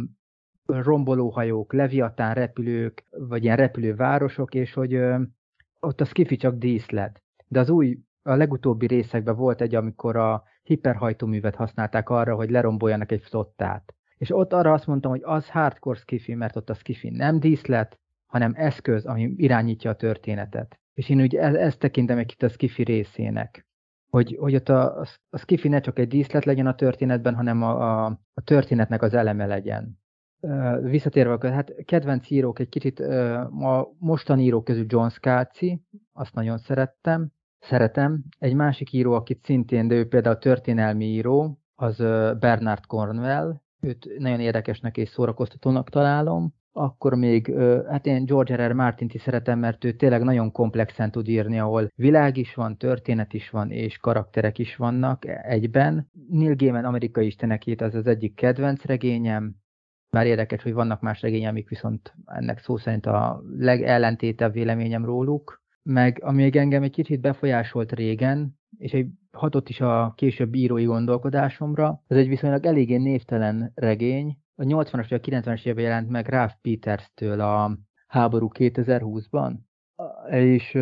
rombolóhajók, 0.65 1.73
leviatán 1.73 2.33
repülők, 2.33 3.05
vagy 3.09 3.43
ilyen 3.43 3.57
repülővárosok, 3.57 4.53
és 4.53 4.73
hogy 4.73 4.99
ott 5.79 6.01
a 6.01 6.05
skifi 6.05 6.35
csak 6.35 6.55
díszlet. 6.55 7.23
De 7.47 7.59
az 7.59 7.69
új, 7.69 7.99
a 8.23 8.35
legutóbbi 8.35 8.87
részekben 8.87 9.35
volt 9.35 9.61
egy, 9.61 9.75
amikor 9.75 10.15
a 10.15 10.43
hiperhajtóművet 10.63 11.55
használták 11.55 12.09
arra, 12.09 12.35
hogy 12.35 12.49
leromboljanak 12.49 13.11
egy 13.11 13.21
flottát. 13.21 13.93
És 14.17 14.35
ott 14.35 14.53
arra 14.53 14.73
azt 14.73 14.87
mondtam, 14.87 15.11
hogy 15.11 15.21
az 15.23 15.49
hardcore 15.49 15.99
skifi, 15.99 16.33
mert 16.33 16.55
ott 16.55 16.69
a 16.69 16.73
skifi 16.73 17.09
nem 17.09 17.39
díszlet, 17.39 17.99
hanem 18.25 18.53
eszköz, 18.55 19.05
ami 19.05 19.33
irányítja 19.35 19.91
a 19.91 19.95
történetet. 19.95 20.79
És 20.93 21.09
én 21.09 21.21
ugye 21.21 21.41
ezt 21.41 21.79
tekintem 21.79 22.17
egy 22.17 22.25
kicsit 22.25 22.43
a 22.43 22.49
skifi 22.49 22.83
részének. 22.83 23.67
Hogy, 24.09 24.37
hogy 24.39 24.55
ott 24.55 24.69
a, 24.69 25.05
a 25.29 25.37
skifi 25.37 25.67
ne 25.67 25.79
csak 25.79 25.99
egy 25.99 26.07
díszlet 26.07 26.45
legyen 26.45 26.67
a 26.67 26.75
történetben, 26.75 27.35
hanem 27.35 27.63
a, 27.63 28.05
a, 28.05 28.19
a 28.33 28.41
történetnek 28.41 29.01
az 29.01 29.13
eleme 29.13 29.45
legyen. 29.45 29.99
Visszatérve, 30.81 31.51
hát 31.51 31.73
kedvenc 31.85 32.29
írók 32.29 32.59
egy 32.59 32.69
kicsit 32.69 32.99
a 32.99 33.91
mostani 33.99 34.43
írók 34.43 34.63
közül 34.63 34.85
John 34.87 35.07
Scalzi, 35.07 35.81
azt 36.13 36.33
nagyon 36.33 36.57
szerettem, 36.57 37.31
szeretem. 37.59 38.23
Egy 38.37 38.53
másik 38.53 38.93
író, 38.93 39.13
akit 39.13 39.43
szintén, 39.43 39.87
de 39.87 39.95
ő 39.95 40.07
például 40.07 40.37
történelmi 40.37 41.05
író, 41.05 41.59
az 41.75 41.97
Bernard 42.39 42.85
Cornwell, 42.85 43.61
őt 43.81 44.07
nagyon 44.17 44.39
érdekesnek 44.39 44.97
és 44.97 45.09
szórakoztatónak 45.09 45.89
találom. 45.89 46.53
Akkor 46.71 47.13
még, 47.15 47.53
hát 47.87 48.05
én 48.05 48.25
George 48.25 48.55
R. 48.55 48.69
R. 48.69 48.73
Martin-t 48.73 49.13
is 49.13 49.21
szeretem, 49.21 49.59
mert 49.59 49.83
ő 49.83 49.91
tényleg 49.91 50.23
nagyon 50.23 50.51
komplexen 50.51 51.11
tud 51.11 51.27
írni, 51.27 51.59
ahol 51.59 51.91
világ 51.95 52.37
is 52.37 52.53
van, 52.53 52.77
történet 52.77 53.33
is 53.33 53.49
van, 53.49 53.71
és 53.71 53.97
karakterek 53.97 54.57
is 54.57 54.75
vannak 54.75 55.25
egyben. 55.43 56.09
Neil 56.29 56.55
Gaiman 56.55 56.85
amerikai 56.85 57.25
istenekét 57.25 57.81
az 57.81 57.95
az 57.95 58.07
egyik 58.07 58.35
kedvenc 58.35 58.83
regényem, 58.83 59.55
bár 60.09 60.25
érdekes, 60.25 60.63
hogy 60.63 60.73
vannak 60.73 61.01
más 61.01 61.21
regényemik, 61.21 61.69
viszont 61.69 62.13
ennek 62.25 62.59
szó 62.59 62.77
szerint 62.77 63.05
a 63.05 63.41
legellentétebb 63.57 64.53
véleményem 64.53 65.05
róluk. 65.05 65.58
Meg 65.83 66.19
ami 66.23 66.57
engem 66.57 66.83
egy 66.83 66.91
kicsit 66.91 67.21
befolyásolt 67.21 67.91
régen, 67.91 68.59
és 68.77 68.91
egy 68.91 69.07
hatott 69.31 69.69
is 69.69 69.81
a 69.81 70.13
később 70.15 70.53
írói 70.53 70.83
gondolkodásomra, 70.83 72.03
ez 72.07 72.17
egy 72.17 72.27
viszonylag 72.27 72.65
eléggé 72.65 72.97
névtelen 72.97 73.71
regény. 73.75 74.37
A 74.55 74.63
80-as 74.63 75.05
vagy 75.09 75.13
a 75.13 75.41
90-es 75.41 75.65
évben 75.65 75.83
jelent 75.83 76.09
meg 76.09 76.27
Ralph 76.27 76.55
Peters-től 76.61 77.41
a 77.41 77.77
háború 78.07 78.49
2020-ban, 78.53 79.53
és 80.29 80.77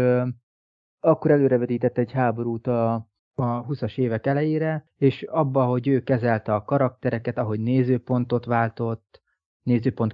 akkor 1.00 1.32
előrevetített 1.32 1.98
egy 1.98 2.12
háborút 2.12 2.68
a 2.68 3.10
a 3.40 3.66
20-as 3.66 3.98
évek 3.98 4.26
elejére, 4.26 4.92
és 4.98 5.24
abba, 5.24 5.66
hogy 5.66 5.88
ő 5.88 6.02
kezelte 6.02 6.54
a 6.54 6.64
karaktereket, 6.64 7.38
ahogy 7.38 7.60
nézőpontot 7.60 8.46
váltott, 8.46 9.22
nézőpont 9.64 10.14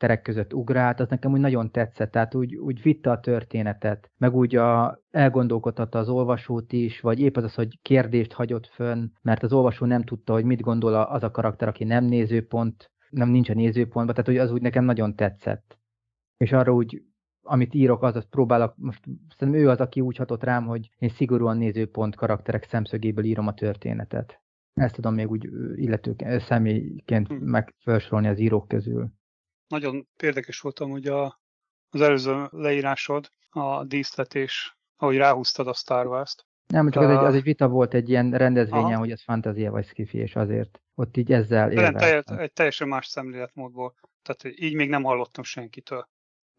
karakterek 0.00 0.22
között 0.22 0.54
ugrált, 0.54 1.00
az 1.00 1.08
nekem 1.08 1.32
úgy 1.32 1.40
nagyon 1.40 1.70
tetszett, 1.70 2.10
tehát 2.10 2.34
úgy, 2.34 2.56
úgy 2.56 2.82
vitte 2.82 3.10
a 3.10 3.20
történetet, 3.20 4.10
meg 4.16 4.34
úgy 4.34 4.56
a, 4.56 5.00
elgondolkodhatta 5.10 5.98
az 5.98 6.08
olvasót 6.08 6.72
is, 6.72 7.00
vagy 7.00 7.20
épp 7.20 7.36
az 7.36 7.44
az, 7.44 7.54
hogy 7.54 7.78
kérdést 7.82 8.32
hagyott 8.32 8.66
fönn, 8.66 9.08
mert 9.22 9.42
az 9.42 9.52
olvasó 9.52 9.86
nem 9.86 10.02
tudta, 10.02 10.32
hogy 10.32 10.44
mit 10.44 10.60
gondol 10.60 10.94
az 10.94 11.22
a 11.22 11.30
karakter, 11.30 11.68
aki 11.68 11.84
nem 11.84 12.04
nézőpont, 12.04 12.90
nem 13.10 13.28
nincs 13.28 13.50
a 13.50 13.54
nézőpontban, 13.54 14.14
tehát 14.14 14.26
hogy 14.26 14.38
az 14.38 14.52
úgy 14.52 14.62
nekem 14.62 14.84
nagyon 14.84 15.16
tetszett. 15.16 15.78
És 16.36 16.52
arra 16.52 16.72
úgy 16.72 17.02
amit 17.42 17.74
írok, 17.74 18.02
az, 18.02 18.16
az 18.16 18.26
próbálok, 18.30 18.74
most 18.76 19.04
szerintem 19.36 19.62
ő 19.62 19.68
az, 19.68 19.78
aki 19.78 20.00
úgy 20.00 20.16
hatott 20.16 20.44
rám, 20.44 20.66
hogy 20.66 20.90
én 20.98 21.08
szigorúan 21.08 21.56
nézőpont 21.56 22.16
karakterek 22.16 22.64
szemszögéből 22.64 23.24
írom 23.24 23.46
a 23.46 23.54
történetet. 23.54 24.40
Ezt 24.74 24.94
tudom 24.94 25.14
még 25.14 25.30
úgy 25.30 25.48
illetők, 25.74 26.24
személyként 26.38 27.26
hm. 27.26 27.34
megfelsorolni 27.34 28.28
az 28.28 28.38
írók 28.38 28.68
közül. 28.68 29.10
Nagyon 29.70 30.08
érdekes 30.22 30.60
voltam, 30.60 30.90
hogy 30.90 31.06
a, 31.06 31.40
az 31.90 32.00
előző 32.00 32.48
leírásod, 32.50 33.30
a 33.50 33.84
díszletés, 33.84 34.78
ahogy 34.96 35.16
ráhúztad 35.16 35.66
a 35.66 35.72
Star 35.74 36.06
Wars-t. 36.06 36.46
Nem, 36.66 36.90
csak 36.90 37.02
az, 37.02 37.10
egy, 37.10 37.24
az 37.24 37.34
egy 37.34 37.42
vita 37.42 37.68
volt 37.68 37.94
egy 37.94 38.08
ilyen 38.08 38.30
rendezvényen, 38.30 38.84
Aha. 38.84 38.98
hogy 38.98 39.10
ez 39.10 39.22
fantázia 39.22 39.70
vagy 39.70 39.86
skifi, 39.86 40.18
és 40.18 40.36
azért 40.36 40.80
ott 40.94 41.16
így 41.16 41.32
ezzel 41.32 41.72
érve. 41.72 42.22
Egy 42.38 42.52
teljesen 42.52 42.88
más 42.88 43.06
szemléletmódból. 43.06 43.94
Tehát 44.22 44.60
így 44.60 44.74
még 44.74 44.88
nem 44.88 45.02
hallottam 45.02 45.44
senkitől 45.44 46.08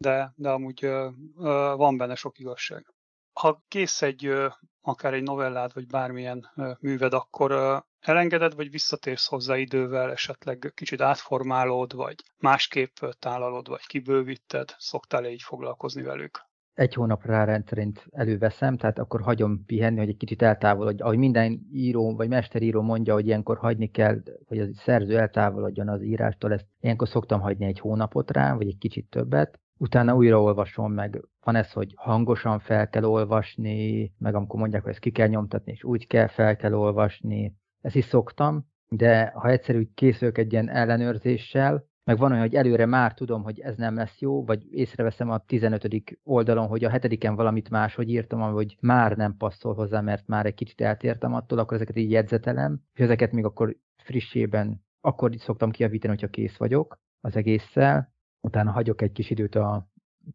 de, 0.02 0.32
de 0.36 0.50
amúgy 0.50 0.84
ö, 0.84 1.08
ö, 1.36 1.74
van 1.76 1.96
benne 1.96 2.14
sok 2.14 2.38
igazság. 2.38 2.94
Ha 3.32 3.62
kész 3.68 4.02
egy 4.02 4.26
ö, 4.26 4.48
akár 4.80 5.14
egy 5.14 5.22
novellád, 5.22 5.72
vagy 5.74 5.86
bármilyen 5.86 6.50
ö, 6.56 6.72
műved, 6.80 7.12
akkor 7.12 7.50
ö, 7.50 7.76
elengeded, 8.06 8.54
vagy 8.54 8.70
visszatérsz 8.70 9.26
hozzá 9.26 9.56
idővel, 9.56 10.10
esetleg 10.10 10.72
kicsit 10.74 11.00
átformálod, 11.00 11.94
vagy 11.94 12.14
másképp 12.38 12.96
tálalod, 13.18 13.68
vagy 13.68 13.86
kibővíted, 13.86 14.74
szoktál 14.78 15.24
-e 15.24 15.30
így 15.30 15.42
foglalkozni 15.42 16.02
velük? 16.02 16.50
Egy 16.74 16.94
hónapra 16.94 17.44
rendszerint 17.44 18.06
előveszem, 18.10 18.76
tehát 18.76 18.98
akkor 18.98 19.20
hagyom 19.20 19.64
pihenni, 19.66 19.98
hogy 19.98 20.08
egy 20.08 20.16
kicsit 20.16 20.42
eltávolodj. 20.42 21.02
Ahogy 21.02 21.18
minden 21.18 21.60
író 21.72 22.16
vagy 22.16 22.28
mesteríró 22.28 22.82
mondja, 22.82 23.14
hogy 23.14 23.26
ilyenkor 23.26 23.58
hagyni 23.58 23.90
kell, 23.90 24.22
hogy 24.46 24.58
az 24.58 24.68
szerző 24.74 25.18
eltávolodjon 25.18 25.88
az 25.88 26.02
írástól, 26.02 26.52
ezt 26.52 26.66
ilyenkor 26.80 27.08
szoktam 27.08 27.40
hagyni 27.40 27.64
egy 27.64 27.80
hónapot 27.80 28.30
rá, 28.30 28.54
vagy 28.54 28.66
egy 28.66 28.78
kicsit 28.78 29.10
többet, 29.10 29.60
utána 29.76 30.14
újra 30.14 30.42
olvasom 30.42 30.92
meg. 30.92 31.20
Van 31.44 31.54
ez, 31.54 31.72
hogy 31.72 31.92
hangosan 31.96 32.58
fel 32.58 32.88
kell 32.88 33.04
olvasni, 33.04 34.12
meg 34.18 34.34
amikor 34.34 34.60
mondják, 34.60 34.82
hogy 34.82 34.90
ezt 34.90 35.00
ki 35.00 35.10
kell 35.10 35.28
nyomtatni, 35.28 35.72
és 35.72 35.84
úgy 35.84 36.06
kell 36.06 36.28
fel 36.28 36.56
kell 36.56 36.74
olvasni. 36.74 37.54
Ezt 37.82 37.96
is 37.96 38.04
szoktam, 38.04 38.66
de 38.88 39.32
ha 39.34 39.48
egyszerű 39.48 39.88
készülök 39.94 40.38
egy 40.38 40.52
ilyen 40.52 40.68
ellenőrzéssel, 40.68 41.90
meg 42.04 42.18
van 42.18 42.30
olyan, 42.30 42.42
hogy 42.42 42.54
előre 42.54 42.86
már 42.86 43.14
tudom, 43.14 43.42
hogy 43.42 43.60
ez 43.60 43.76
nem 43.76 43.94
lesz 43.94 44.18
jó, 44.18 44.44
vagy 44.44 44.72
észreveszem 44.72 45.30
a 45.30 45.38
15. 45.38 45.88
oldalon, 46.22 46.66
hogy 46.66 46.84
a 46.84 46.90
hetediken 46.90 47.34
valamit 47.34 47.70
máshogy 47.70 48.08
írtam, 48.08 48.40
hogy 48.40 48.76
már 48.80 49.16
nem 49.16 49.36
passzol 49.36 49.74
hozzá, 49.74 50.00
mert 50.00 50.26
már 50.26 50.46
egy 50.46 50.54
kicsit 50.54 50.80
eltértem 50.80 51.34
attól, 51.34 51.58
akkor 51.58 51.76
ezeket 51.76 51.96
így 51.96 52.10
jegyzetelem, 52.10 52.80
és 52.94 53.00
ezeket 53.00 53.32
még 53.32 53.44
akkor 53.44 53.76
frissében, 53.96 54.84
akkor 55.00 55.30
szoktam 55.36 55.70
kiavítani, 55.70 56.12
hogyha 56.12 56.28
kész 56.28 56.56
vagyok 56.56 56.98
az 57.20 57.36
egésszel, 57.36 58.12
utána 58.40 58.70
hagyok 58.70 59.02
egy 59.02 59.12
kis 59.12 59.30
időt 59.30 59.54
a 59.54 59.88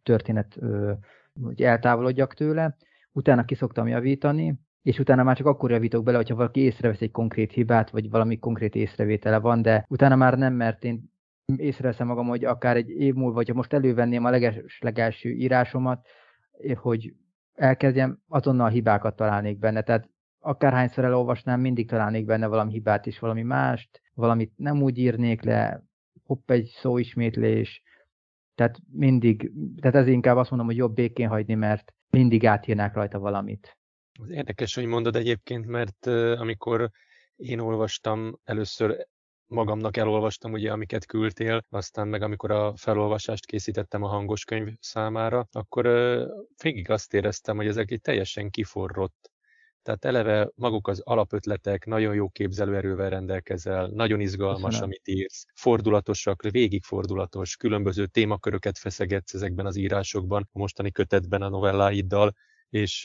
történet, 0.04 0.60
hogy 1.42 1.62
eltávolodjak 1.62 2.34
tőle, 2.34 2.78
utána 3.12 3.46
ki 3.46 3.56
szoktam 3.56 3.88
javítani, 3.88 4.60
és 4.82 5.00
utána 5.00 5.24
már 5.24 5.38
csak 5.38 5.46
akkor 5.46 5.72
javítok 5.72 6.04
bele, 6.04 6.18
hogyha 6.18 6.36
valaki 6.36 6.60
észrevesz 6.60 7.02
egy 7.02 7.12
konkrét 7.12 7.52
hibát, 7.52 7.90
vagy 7.90 8.10
valami 8.10 8.40
konkrét 8.40 8.76
észrevétele 8.76 9.40
van, 9.40 9.62
de 9.62 9.86
utána 9.90 10.16
már 10.16 10.38
nem, 10.38 10.54
mert 10.54 10.84
én 10.84 11.12
észreveszem 11.56 12.08
magam, 12.08 12.28
hogy 12.28 12.46
akár 12.46 12.76
egy 12.76 12.90
év 12.90 13.14
múlva, 13.14 13.36
hogyha 13.36 13.54
most 13.54 13.74
elővenném 13.74 14.26
a 14.26 14.30
leges, 14.30 14.80
legelső 14.80 15.30
írásomat, 15.30 16.08
hogy 16.76 17.14
elkezdjem, 17.54 18.20
azonnal 18.28 18.70
hibákat 18.70 19.16
találnék 19.16 19.60
benne. 19.60 19.82
Tehát 19.82 20.10
akárhányszor 20.40 21.04
elolvasnám, 21.04 21.60
mindig 21.60 21.88
találnék 21.88 22.26
benne 22.26 22.48
valami 22.48 22.72
hibát 22.72 23.08
és 23.08 23.20
valami 23.20 23.42
mást, 23.42 24.02
valamit 24.14 24.52
nem 24.56 24.82
úgy 24.82 24.98
írnék 24.98 25.44
le, 25.44 25.84
hopp 26.26 26.52
egy 26.52 26.66
szóismétlés, 26.66 27.84
tehát 28.56 28.78
mindig, 28.92 29.52
tehát 29.82 29.96
ez 29.96 30.08
inkább 30.08 30.38
azt 30.38 30.50
mondom, 30.50 30.68
hogy 30.68 30.78
jobb 30.78 30.94
békén 30.94 31.28
hagyni, 31.28 31.54
mert 31.54 31.94
mindig 32.10 32.46
átírnák 32.46 32.94
rajta 32.94 33.20
valamit. 33.20 33.77
Érdekes, 34.30 34.76
hogy 34.76 34.86
mondod 34.86 35.16
egyébként, 35.16 35.66
mert 35.66 36.06
amikor 36.38 36.90
én 37.36 37.60
olvastam 37.60 38.40
először 38.44 39.08
magamnak 39.46 39.98
elolvastam, 39.98 40.52
ugye, 40.52 40.72
amiket 40.72 41.06
küldtél, 41.06 41.66
aztán 41.70 42.08
meg 42.08 42.22
amikor 42.22 42.52
a 42.52 42.76
felolvasást 42.76 43.46
készítettem 43.46 44.04
a 44.04 44.08
hangos 44.08 44.44
könyv 44.44 44.74
számára, 44.80 45.48
akkor 45.52 45.86
végig 46.64 46.90
azt 46.90 47.14
éreztem, 47.14 47.56
hogy 47.56 47.68
ezek 47.68 47.92
egy 47.92 48.02
teljesen 48.02 48.50
kiforrott 48.50 49.32
tehát 49.88 50.06
eleve 50.06 50.52
maguk 50.56 50.88
az 50.88 51.02
alapötletek, 51.04 51.86
nagyon 51.86 52.16
jó 52.16 52.30
képzelőerővel 52.30 53.10
rendelkezel, 53.10 53.88
nagyon 53.88 54.20
izgalmas, 54.20 54.62
Köszönöm. 54.62 54.84
amit 54.84 55.08
írsz, 55.08 55.46
fordulatosak, 55.54 56.42
végig 56.42 56.84
fordulatos, 56.84 57.56
különböző 57.56 58.06
témaköröket 58.06 58.78
feszegetsz 58.78 59.34
ezekben 59.34 59.66
az 59.66 59.76
írásokban, 59.76 60.50
a 60.52 60.60
mostani 60.60 60.92
kötetben 60.92 61.42
a 61.42 61.50
novelláiddal, 61.50 62.34
és 62.70 63.04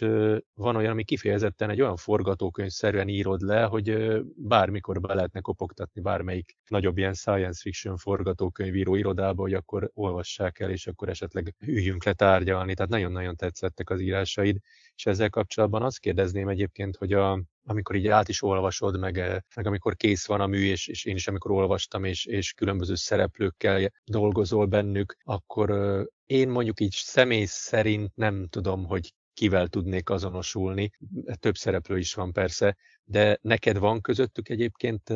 van 0.55 0.77
olyan, 0.77 0.91
ami 0.91 1.05
kifejezetten 1.05 1.71
egy 1.71 1.81
olyan 1.81 1.97
forgatókönyvszerűen 1.97 3.09
írod 3.09 3.41
le, 3.41 3.63
hogy 3.63 3.97
bármikor 4.37 5.01
be 5.01 5.15
lehetne 5.15 5.41
kopogtatni 5.41 6.01
bármelyik 6.01 6.57
nagyobb 6.69 6.99
ilyen 6.99 7.15
science 7.15 7.61
fiction 7.61 7.97
forgatókönyvíró 7.97 8.95
irodába, 8.95 9.43
hogy 9.43 9.55
akkor 9.55 9.91
olvassák 9.95 10.59
el, 10.59 10.71
és 10.71 10.87
akkor 10.87 11.09
esetleg 11.09 11.55
üljünk 11.67 12.05
le 12.05 12.13
tárgyalni. 12.13 12.75
Tehát 12.75 12.91
nagyon-nagyon 12.91 13.37
tetszettek 13.37 13.91
az 13.91 14.01
írásaid, 14.01 14.59
és 14.97 15.07
ezzel 15.07 15.31
kapcsolatban 15.31 15.83
azt 15.83 15.99
kérdezném 15.99 16.49
egyébként, 16.49 16.97
hogy 16.97 17.13
a, 17.13 17.43
amikor 17.65 17.97
így 17.97 18.07
át 18.07 18.29
is 18.29 18.43
olvasod, 18.43 18.99
meg, 18.99 19.45
meg 19.57 19.67
amikor 19.67 19.97
kész 19.97 20.27
van 20.27 20.41
a 20.41 20.47
mű, 20.47 20.65
és, 20.65 20.89
és 20.89 21.05
én 21.05 21.15
is 21.15 21.29
amikor 21.29 21.51
olvastam, 21.51 22.05
és, 22.05 22.25
és 22.25 22.53
különböző 22.53 22.95
szereplőkkel 22.95 23.93
dolgozol 24.05 24.67
bennük, 24.67 25.17
akkor 25.23 25.71
én 26.27 26.49
mondjuk 26.49 26.81
így 26.81 26.93
személy 26.93 27.45
szerint 27.45 28.17
nem 28.17 28.47
tudom, 28.49 28.85
hogy 28.85 29.13
kivel 29.35 29.67
tudnék 29.69 30.11
azonosulni. 30.11 30.91
Több 31.41 31.55
szereplő 31.55 31.99
is 31.99 32.15
van 32.15 32.33
persze, 32.33 32.77
de 33.05 33.39
neked 33.41 33.79
van 33.79 34.01
közöttük 34.01 34.49
egyébként 34.49 35.13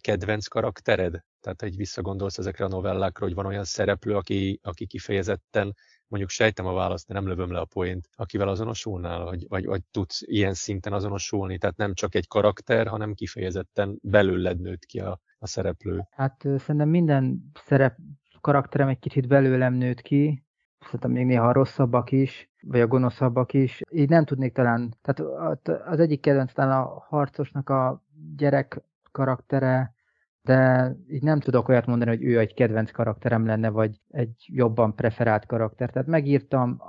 kedvenc 0.00 0.46
karaktered? 0.46 1.24
Tehát, 1.40 1.60
hogy 1.60 1.76
visszagondolsz 1.76 2.38
ezekre 2.38 2.64
a 2.64 2.68
novellákra, 2.68 3.26
hogy 3.26 3.34
van 3.34 3.46
olyan 3.46 3.64
szereplő, 3.64 4.16
aki, 4.16 4.60
aki 4.62 4.86
kifejezetten, 4.86 5.74
mondjuk 6.06 6.30
sejtem 6.30 6.66
a 6.66 6.72
választ, 6.72 7.06
de 7.06 7.14
nem 7.14 7.26
lövöm 7.26 7.52
le 7.52 7.58
a 7.58 7.64
poént, 7.64 8.08
akivel 8.16 8.48
azonosulnál, 8.48 9.24
vagy, 9.24 9.44
vagy, 9.48 9.64
vagy 9.64 9.82
tudsz 9.90 10.22
ilyen 10.22 10.54
szinten 10.54 10.92
azonosulni, 10.92 11.58
tehát 11.58 11.76
nem 11.76 11.94
csak 11.94 12.14
egy 12.14 12.26
karakter, 12.26 12.86
hanem 12.86 13.14
kifejezetten 13.14 13.98
belőled 14.02 14.60
nőtt 14.60 14.84
ki 14.84 15.00
a, 15.00 15.20
a 15.38 15.46
szereplő. 15.46 16.06
Hát 16.10 16.40
szerintem 16.40 16.88
minden 16.88 17.50
szerep 17.64 17.98
karakterem 18.40 18.88
egy 18.88 18.98
kicsit 18.98 19.28
belőlem 19.28 19.74
nőtt 19.74 20.00
ki, 20.00 20.44
szerintem 20.78 21.10
még 21.10 21.26
néha 21.26 21.52
rosszabbak 21.52 22.12
is, 22.12 22.49
vagy 22.62 22.80
a 22.80 22.86
gonoszabbak 22.86 23.52
is. 23.52 23.80
Így 23.90 24.08
nem 24.08 24.24
tudnék 24.24 24.52
talán, 24.52 24.94
tehát 25.02 25.68
az 25.68 26.00
egyik 26.00 26.20
kedvenc 26.20 26.52
talán 26.52 26.80
a 26.80 27.04
harcosnak 27.08 27.68
a 27.68 28.04
gyerek 28.36 28.82
karaktere, 29.12 29.94
de 30.42 30.90
így 31.08 31.22
nem 31.22 31.40
tudok 31.40 31.68
olyat 31.68 31.86
mondani, 31.86 32.10
hogy 32.10 32.24
ő 32.24 32.38
egy 32.38 32.54
kedvenc 32.54 32.90
karakterem 32.90 33.46
lenne, 33.46 33.68
vagy 33.68 34.00
egy 34.08 34.46
jobban 34.46 34.94
preferált 34.94 35.46
karakter. 35.46 35.90
Tehát 35.90 36.08
megírtam, 36.08 36.82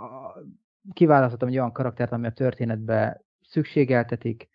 kiválasztottam 0.94 1.48
egy 1.48 1.58
olyan 1.58 1.72
karaktert, 1.72 2.12
ami 2.12 2.28
a 2.28 2.32
történetbe 2.32 3.22
szükségeltetik, 3.42 4.50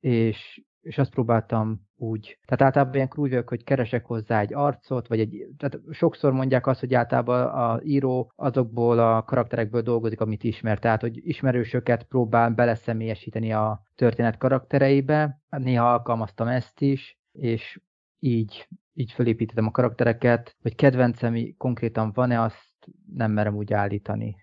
és 0.00 0.64
és 0.82 0.98
azt 0.98 1.10
próbáltam 1.10 1.80
úgy. 1.96 2.38
Tehát 2.44 2.62
általában 2.62 2.94
ilyen 2.94 3.08
úgy 3.14 3.30
vagyok, 3.30 3.48
hogy 3.48 3.64
keresek 3.64 4.06
hozzá 4.06 4.40
egy 4.40 4.54
arcot, 4.54 5.08
vagy 5.08 5.20
egy, 5.20 5.46
tehát 5.56 5.78
sokszor 5.90 6.32
mondják 6.32 6.66
azt, 6.66 6.80
hogy 6.80 6.94
általában 6.94 7.46
a 7.46 7.80
író 7.82 8.32
azokból 8.36 8.98
a 8.98 9.22
karakterekből 9.22 9.82
dolgozik, 9.82 10.20
amit 10.20 10.44
ismer. 10.44 10.78
Tehát, 10.78 11.00
hogy 11.00 11.28
ismerősöket 11.28 12.02
próbál 12.02 12.50
beleszemélyesíteni 12.50 13.52
a 13.52 13.82
történet 13.94 14.36
karaktereibe. 14.36 15.40
Néha 15.48 15.92
alkalmaztam 15.92 16.46
ezt 16.46 16.80
is, 16.80 17.18
és 17.32 17.80
így, 18.18 18.68
így 18.92 19.12
felépítettem 19.12 19.66
a 19.66 19.70
karaktereket, 19.70 20.56
hogy 20.62 20.74
kedvencem 20.74 21.54
konkrétan 21.56 22.12
van-e, 22.14 22.40
azt 22.42 22.70
nem 23.14 23.32
merem 23.32 23.56
úgy 23.56 23.72
állítani 23.72 24.36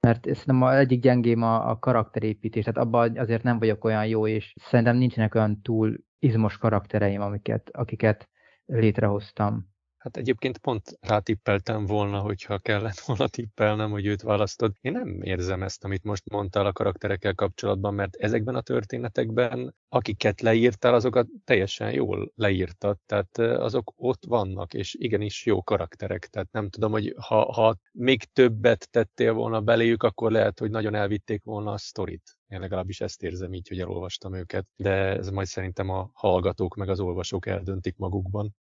mert 0.00 0.24
szerintem 0.24 0.62
az 0.62 0.76
egyik 0.76 1.00
gyengém 1.00 1.42
a, 1.42 1.70
a 1.70 1.78
karakterépítés, 1.78 2.64
tehát 2.64 2.80
abban 2.80 3.18
azért 3.18 3.42
nem 3.42 3.58
vagyok 3.58 3.84
olyan 3.84 4.06
jó, 4.06 4.26
és 4.26 4.54
szerintem 4.56 4.96
nincsenek 4.96 5.34
olyan 5.34 5.62
túl 5.62 5.96
izmos 6.18 6.58
karaktereim, 6.58 7.20
amiket, 7.20 7.70
akiket 7.72 8.28
létrehoztam. 8.66 9.69
Hát 10.00 10.16
egyébként 10.16 10.58
pont 10.58 10.98
rátippeltem 11.00 11.86
volna, 11.86 12.20
hogyha 12.20 12.58
kellett 12.58 12.98
volna 12.98 13.28
tippelnem, 13.28 13.90
hogy 13.90 14.06
őt 14.06 14.22
választod. 14.22 14.72
Én 14.80 14.92
nem 14.92 15.22
érzem 15.22 15.62
ezt, 15.62 15.84
amit 15.84 16.04
most 16.04 16.30
mondtál 16.30 16.66
a 16.66 16.72
karakterekkel 16.72 17.34
kapcsolatban, 17.34 17.94
mert 17.94 18.16
ezekben 18.16 18.54
a 18.54 18.60
történetekben, 18.60 19.74
akiket 19.88 20.40
leírtál, 20.40 20.94
azokat 20.94 21.26
teljesen 21.44 21.92
jól 21.92 22.32
leírtad, 22.34 22.98
tehát 23.06 23.38
azok 23.38 23.92
ott 23.96 24.24
vannak, 24.26 24.74
és 24.74 24.94
igenis 24.98 25.46
jó 25.46 25.62
karakterek. 25.62 26.26
Tehát 26.26 26.52
nem 26.52 26.68
tudom, 26.68 26.90
hogy 26.92 27.14
ha, 27.16 27.52
ha 27.52 27.76
még 27.92 28.24
többet 28.24 28.90
tettél 28.90 29.32
volna 29.32 29.60
beléjük, 29.60 30.02
akkor 30.02 30.30
lehet, 30.30 30.58
hogy 30.58 30.70
nagyon 30.70 30.94
elvitték 30.94 31.44
volna 31.44 31.72
a 31.72 31.78
sztorit. 31.78 32.36
Én 32.48 32.60
legalábbis 32.60 33.00
ezt 33.00 33.22
érzem 33.22 33.52
így, 33.52 33.68
hogy 33.68 33.80
elolvastam 33.80 34.34
őket, 34.34 34.66
de 34.76 35.16
ez 35.16 35.28
majd 35.28 35.46
szerintem 35.46 35.88
a 35.88 36.10
hallgatók 36.12 36.74
meg 36.74 36.88
az 36.88 37.00
olvasók 37.00 37.46
eldöntik 37.46 37.96
magukban. 37.96 38.54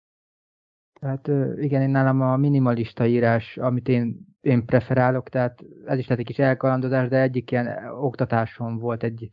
Tehát 1.00 1.30
igen, 1.56 1.82
én 1.82 1.90
nálam 1.90 2.20
a 2.20 2.36
minimalista 2.36 3.06
írás, 3.06 3.56
amit 3.56 3.88
én, 3.88 4.26
én 4.40 4.64
preferálok, 4.64 5.28
tehát 5.28 5.64
ez 5.86 5.98
is 5.98 6.04
lehet 6.04 6.18
egy 6.18 6.26
kis 6.26 6.38
elkalandozás, 6.38 7.08
de 7.08 7.20
egyik 7.20 7.50
ilyen 7.50 7.68
oktatásom 8.00 8.78
volt, 8.78 9.02
egy 9.02 9.30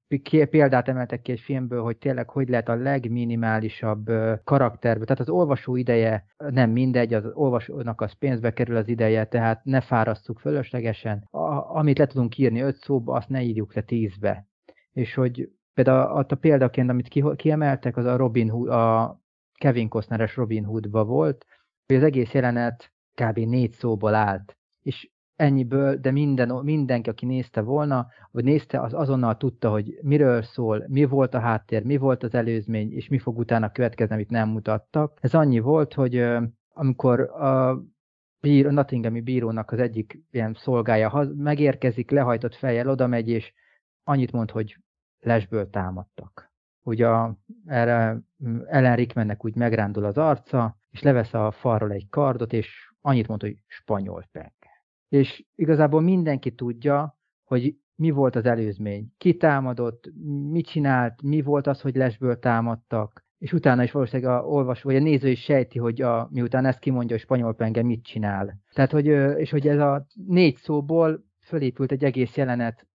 példát 0.50 0.88
emeltek 0.88 1.22
ki 1.22 1.32
egy 1.32 1.40
filmből, 1.40 1.82
hogy 1.82 1.98
tényleg 1.98 2.30
hogy 2.30 2.50
lehet 2.50 2.70
a 2.70 2.76
legminimálisabb 2.76 4.12
karakterbe, 4.44 5.06
tehát 5.06 5.20
az 5.20 5.30
olvasó 5.30 5.76
ideje 5.76 6.26
nem 6.50 6.70
mindegy, 6.70 7.14
az 7.14 7.26
olvasónak 7.34 8.02
az 8.02 8.14
pénzbe 8.14 8.54
kerül 8.54 8.76
az 8.76 8.88
ideje, 8.88 9.26
tehát 9.26 9.64
ne 9.64 9.82
fárasztjuk 9.82 10.40
fölöslegesen. 10.40 11.28
A, 11.32 11.76
amit 11.78 11.98
le 11.98 12.06
tudunk 12.06 12.38
írni 12.38 12.62
öt 12.62 12.76
szóba, 12.76 13.14
azt 13.14 13.30
ne 13.30 13.42
írjuk 13.42 13.74
le 13.74 13.82
tízbe. 13.82 14.48
És 14.92 15.14
hogy 15.14 15.50
például 15.74 16.00
a, 16.00 16.26
a 16.28 16.36
példaként, 16.36 16.90
amit 16.90 17.08
ki, 17.08 17.24
kiemeltek, 17.36 17.98
az 17.98 18.06
a 18.06 18.16
Robin 18.16 18.50
Hood, 18.50 18.70
a 18.70 19.20
Kevin 19.58 19.88
Costneres 19.88 20.36
Robin 20.36 20.64
Hoodba 20.64 21.06
volt, 21.06 21.46
hogy 21.86 21.96
az 21.96 22.04
egész 22.04 22.32
jelenet 22.32 22.94
kb. 23.22 23.38
négy 23.38 23.72
szóból 23.72 24.14
állt, 24.14 24.58
és 24.82 25.10
ennyiből, 25.36 25.96
de 25.96 26.12
minden, 26.12 26.50
mindenki, 26.50 27.10
aki 27.10 27.26
nézte 27.26 27.62
volna, 27.62 28.08
vagy 28.32 28.44
nézte, 28.44 28.82
az 28.82 28.94
azonnal 28.94 29.38
tudta, 29.38 29.70
hogy 29.70 30.00
miről 30.02 30.42
szól, 30.42 30.86
mi 30.88 31.06
volt 31.06 31.34
a 31.34 31.40
háttér, 31.40 31.84
mi 31.84 31.98
volt 31.98 32.24
az 32.24 32.34
előzmény, 32.34 32.94
és 32.94 33.08
mi 33.08 33.20
fog 33.20 33.38
utána 33.38 33.72
következni, 33.72 34.14
amit 34.14 34.30
nem 34.30 34.50
mutattak. 34.50 35.18
Ez 35.22 35.34
annyi 35.34 35.60
volt, 35.60 35.94
hogy 35.94 36.26
amikor 36.74 37.20
a 37.20 37.82
bíró, 38.40 38.70
Nottinghami 38.70 39.22
bírónak 39.22 39.72
az 39.72 39.80
egyik 39.80 40.20
ilyen 40.32 40.54
szolgája 40.54 41.30
megérkezik, 41.36 42.12
lehajtott 42.12 42.56
fejjel 42.56 42.90
oda 42.90 43.08
megy, 43.08 43.30
és 43.30 43.54
annyit 44.04 44.32
mond, 44.32 44.52
hogy 44.52 44.78
lesből 45.20 45.70
támadtak. 45.70 46.54
Ugye 46.86 47.08
erre 47.66 48.22
Ellen 48.66 48.96
Rickmannek 48.96 49.46
úgy 49.46 49.56
megrándul 49.56 50.06
az 50.06 50.18
arca, 50.18 50.78
és 50.90 51.02
levesz 51.02 51.34
a 51.34 51.52
falról 51.52 51.92
egy 51.92 52.10
kardot, 52.10 52.54
és 52.54 52.94
annyit 53.02 53.28
mond, 53.28 53.42
hogy 53.42 53.58
spanyol 53.68 54.28
penge. 54.32 54.86
És 55.10 55.46
igazából 55.56 56.02
mindenki 56.02 56.52
tudja, 56.52 57.20
hogy 57.44 57.76
mi 57.96 58.10
volt 58.10 58.36
az 58.36 58.46
előzmény, 58.46 59.14
ki 59.18 59.38
támadott, 59.38 60.12
mit 60.50 60.68
csinált, 60.68 61.22
mi 61.22 61.42
volt 61.42 61.68
az, 61.68 61.82
hogy 61.82 61.96
lesből 61.96 62.40
támadtak, 62.40 63.26
és 63.38 63.54
utána 63.54 63.84
is 63.84 63.92
valószínűleg 63.92 64.32
a 64.32 64.46
olvasó, 64.46 64.90
vagy 64.90 65.00
a 65.00 65.04
néző 65.04 65.30
is 65.30 65.44
sejti, 65.44 65.80
hogy 65.80 66.02
a, 66.02 66.28
miután 66.32 66.66
ezt 66.66 66.80
kimondja, 66.80 67.16
hogy 67.16 67.26
spanyol 67.26 67.56
penge 67.56 67.84
mit 67.84 68.04
csinál. 68.04 68.60
Tehát, 68.74 68.92
hogy, 68.92 69.06
és 69.40 69.50
hogy 69.50 69.68
ez 69.68 69.80
a 69.80 70.06
négy 70.28 70.58
szóból 70.58 71.26
fölépült 71.40 71.92
egy 71.92 72.04
egész 72.04 72.36
jelenet 72.36 72.88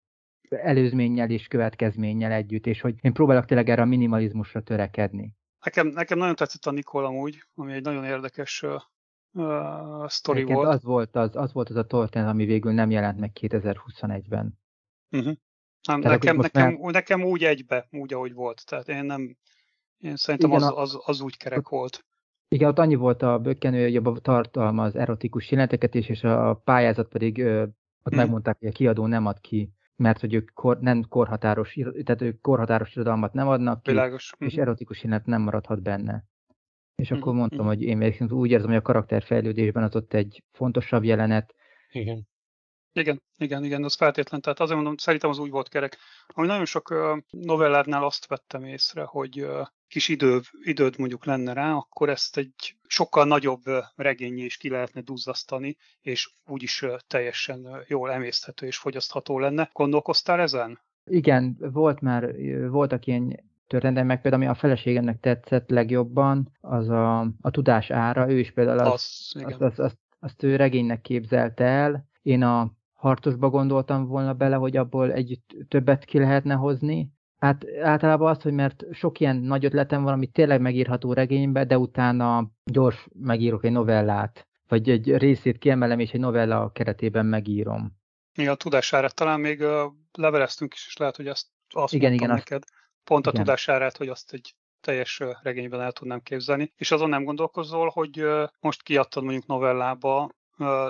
előzménnyel 0.49 1.29
és 1.29 1.47
következménnyel 1.47 2.31
együtt, 2.31 2.65
és 2.65 2.81
hogy 2.81 2.95
én 3.01 3.13
próbálok 3.13 3.45
tényleg 3.45 3.69
erre 3.69 3.81
a 3.81 3.85
minimalizmusra 3.85 4.61
törekedni. 4.61 5.33
Nekem, 5.65 5.87
nekem 5.87 6.17
nagyon 6.17 6.35
tetszett 6.35 6.65
a 6.65 6.71
Nikol 6.71 7.05
amúgy, 7.05 7.43
ami 7.55 7.73
egy 7.73 7.83
nagyon 7.83 8.05
érdekes 8.05 8.65
uh, 9.31 10.05
sztori 10.07 10.43
volt. 10.43 10.67
Az 10.67 10.83
volt 10.83 11.15
az, 11.15 11.35
az 11.35 11.53
volt 11.53 11.69
az 11.69 11.75
a 11.75 11.85
történet, 11.85 12.29
ami 12.29 12.45
végül 12.45 12.71
nem 12.71 12.89
jelent 12.89 13.19
meg 13.19 13.31
2021-ben. 13.41 14.59
Uh-huh. 15.11 15.33
Nem, 15.87 15.99
nekem, 15.99 16.37
nekem, 16.37 16.73
már... 16.73 16.93
nekem 16.93 17.23
úgy 17.23 17.43
egybe, 17.43 17.87
úgy 17.91 18.13
ahogy 18.13 18.33
volt. 18.33 18.65
Tehát 18.65 18.87
én 18.87 19.03
nem, 19.03 19.37
én 19.97 20.15
szerintem 20.15 20.49
Igen, 20.49 20.61
az, 20.61 20.73
az, 20.75 20.99
az 21.05 21.21
úgy 21.21 21.37
kerek 21.37 21.69
volt. 21.69 22.05
Igen, 22.47 22.69
ott 22.69 22.79
annyi 22.79 22.95
volt 22.95 23.21
a 23.21 23.39
bökkenő, 23.39 23.83
hogy 23.83 23.95
abban 23.95 24.19
tartalmaz 24.21 24.95
erotikus 24.95 25.51
jeleneteket 25.51 25.95
is, 25.95 26.09
és 26.09 26.23
a 26.23 26.61
pályázat 26.63 27.07
pedig 27.07 27.37
ott 27.45 28.13
hmm. 28.13 28.17
megmondták, 28.17 28.57
hogy 28.59 28.67
a 28.67 28.71
kiadó 28.71 29.05
nem 29.05 29.25
ad 29.25 29.39
ki 29.39 29.73
mert 29.99 30.19
hogy 30.19 30.33
ők 30.33 30.49
kor, 30.53 30.79
nem 30.79 31.03
korhatáros, 31.09 31.77
tehát 32.03 32.21
ők 32.21 32.41
korhatáros 32.41 32.95
irodalmat 32.95 33.33
nem 33.33 33.47
adnak 33.47 33.83
ki, 33.83 33.91
Világos. 33.91 34.33
és 34.37 34.53
mhm. 34.53 34.61
erotikus 34.61 35.03
jelenet 35.03 35.25
nem 35.25 35.41
maradhat 35.41 35.81
benne. 35.81 36.23
És 36.95 37.11
akkor 37.11 37.27
mm-hmm. 37.27 37.39
mondtam, 37.39 37.65
hogy 37.65 37.81
én 37.81 37.97
úgy 38.31 38.51
érzem, 38.51 38.67
hogy 38.67 38.77
a 38.77 38.81
karakterfejlődésben 38.81 39.83
az 39.83 39.95
ott 39.95 40.13
egy 40.13 40.43
fontosabb 40.51 41.03
jelenet. 41.03 41.55
Igen. 41.91 42.27
Igen, 42.93 43.21
igen, 43.37 43.63
igen, 43.63 43.83
az 43.83 43.95
feltétlen. 43.95 44.41
Tehát 44.41 44.59
azért 44.59 44.75
mondom, 44.75 44.97
szerintem 44.97 45.29
az 45.29 45.37
úgy 45.37 45.49
volt 45.49 45.69
kerek. 45.69 45.97
Ami 46.27 46.47
nagyon 46.47 46.65
sok 46.65 46.93
novelládnál 47.29 48.03
azt 48.03 48.27
vettem 48.27 48.63
észre, 48.63 49.03
hogy 49.03 49.47
kis 49.87 50.07
idő, 50.07 50.41
időd 50.63 50.97
mondjuk 50.97 51.25
lenne 51.25 51.53
rá, 51.53 51.73
akkor 51.73 52.09
ezt 52.09 52.37
egy 52.37 52.75
sokkal 52.87 53.25
nagyobb 53.25 53.63
regényé 53.95 54.43
is 54.43 54.57
ki 54.57 54.69
lehetne 54.69 55.01
duzzasztani, 55.01 55.77
és 56.01 56.31
úgyis 56.45 56.85
teljesen 57.07 57.83
jól 57.87 58.11
emészthető 58.11 58.65
és 58.65 58.77
fogyasztható 58.77 59.39
lenne. 59.39 59.69
Gondolkoztál 59.73 60.39
ezen? 60.39 60.79
Igen, 61.05 61.57
volt 61.59 62.01
már, 62.01 62.35
voltak 62.69 63.05
ilyen 63.05 63.47
történetek, 63.67 64.05
meg 64.05 64.21
például 64.21 64.43
ami 64.43 64.51
a 64.51 64.55
feleségemnek 64.55 65.19
tetszett 65.19 65.69
legjobban, 65.69 66.57
az 66.61 66.89
a, 66.89 67.19
a 67.19 67.51
tudás 67.51 67.89
ára, 67.89 68.31
ő 68.31 68.39
is 68.39 68.51
például 68.51 68.79
az, 68.79 68.87
az, 68.87 69.43
azt, 69.43 69.61
azt, 69.61 69.79
azt, 69.79 69.97
azt 70.19 70.43
ő 70.43 70.55
regénynek 70.55 71.01
képzelte 71.01 71.63
el, 71.63 72.07
én 72.21 72.43
a 72.43 72.71
harcosba 72.99 73.49
gondoltam 73.49 74.05
volna 74.07 74.33
bele, 74.33 74.55
hogy 74.55 74.77
abból 74.77 75.11
egy 75.11 75.39
többet 75.67 76.05
ki 76.05 76.19
lehetne 76.19 76.53
hozni. 76.53 77.11
Hát 77.37 77.65
általában 77.81 78.29
az, 78.29 78.41
hogy 78.41 78.53
mert 78.53 78.83
sok 78.91 79.19
ilyen 79.19 79.35
nagy 79.35 79.65
ötletem 79.65 80.03
van, 80.03 80.13
ami 80.13 80.27
tényleg 80.27 80.61
megírható 80.61 81.13
regénybe, 81.13 81.65
de 81.65 81.77
utána 81.77 82.51
gyors 82.63 83.07
megírok 83.19 83.63
egy 83.63 83.71
novellát, 83.71 84.47
vagy 84.67 84.89
egy 84.89 85.17
részét 85.17 85.57
kiemelem, 85.57 85.99
és 85.99 86.11
egy 86.11 86.19
novella 86.19 86.71
keretében 86.71 87.25
megírom. 87.25 87.97
Igen, 88.35 88.51
a 88.51 88.55
tudására 88.55 89.09
talán 89.09 89.39
még 89.39 89.63
leveleztünk 90.11 90.73
is, 90.73 90.85
és 90.87 90.97
lehet, 90.97 91.15
hogy 91.15 91.27
azt, 91.27 91.47
azt 91.69 91.93
igen, 91.93 92.13
igen, 92.13 92.29
neked. 92.29 92.63
Pont 93.03 93.27
a 93.27 93.29
igen. 93.29 93.43
tudásárát, 93.43 93.97
hogy 93.97 94.07
azt 94.07 94.33
egy 94.33 94.55
teljes 94.81 95.21
regényben 95.41 95.81
el 95.81 95.91
tudnám 95.91 96.21
képzelni. 96.21 96.73
És 96.75 96.91
azon 96.91 97.09
nem 97.09 97.23
gondolkozol, 97.23 97.89
hogy 97.89 98.25
most 98.59 98.83
kiadtad 98.83 99.23
mondjuk 99.23 99.45
novellába, 99.45 100.29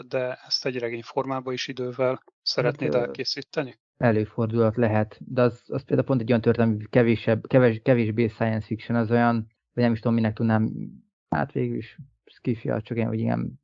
de 0.07 0.39
ezt 0.45 0.65
egy 0.65 0.77
regény 0.77 1.01
formába 1.03 1.51
is 1.51 1.67
idővel 1.67 2.23
szeretnéd 2.41 2.93
hát, 2.93 3.03
elkészíteni? 3.03 3.79
Előfordulhat 3.97 4.75
lehet, 4.75 5.17
de 5.19 5.41
az, 5.41 5.63
az 5.67 5.83
például 5.83 6.07
pont 6.07 6.21
egy 6.21 6.29
olyan 6.29 6.41
történet, 6.41 6.89
kevésebb, 6.89 7.47
keves, 7.47 7.79
kevésbé 7.83 8.27
science 8.27 8.65
fiction, 8.65 8.97
az 8.97 9.11
olyan, 9.11 9.35
vagy 9.73 9.83
nem 9.83 9.91
is 9.91 9.99
tudom, 9.99 10.15
minek 10.15 10.33
tudnám, 10.33 10.71
hát 11.29 11.51
végül 11.51 11.77
is 11.77 11.97
skifi, 12.25 12.71
csak 12.81 12.97
én, 12.97 13.07
hogy 13.07 13.19
igen, 13.19 13.61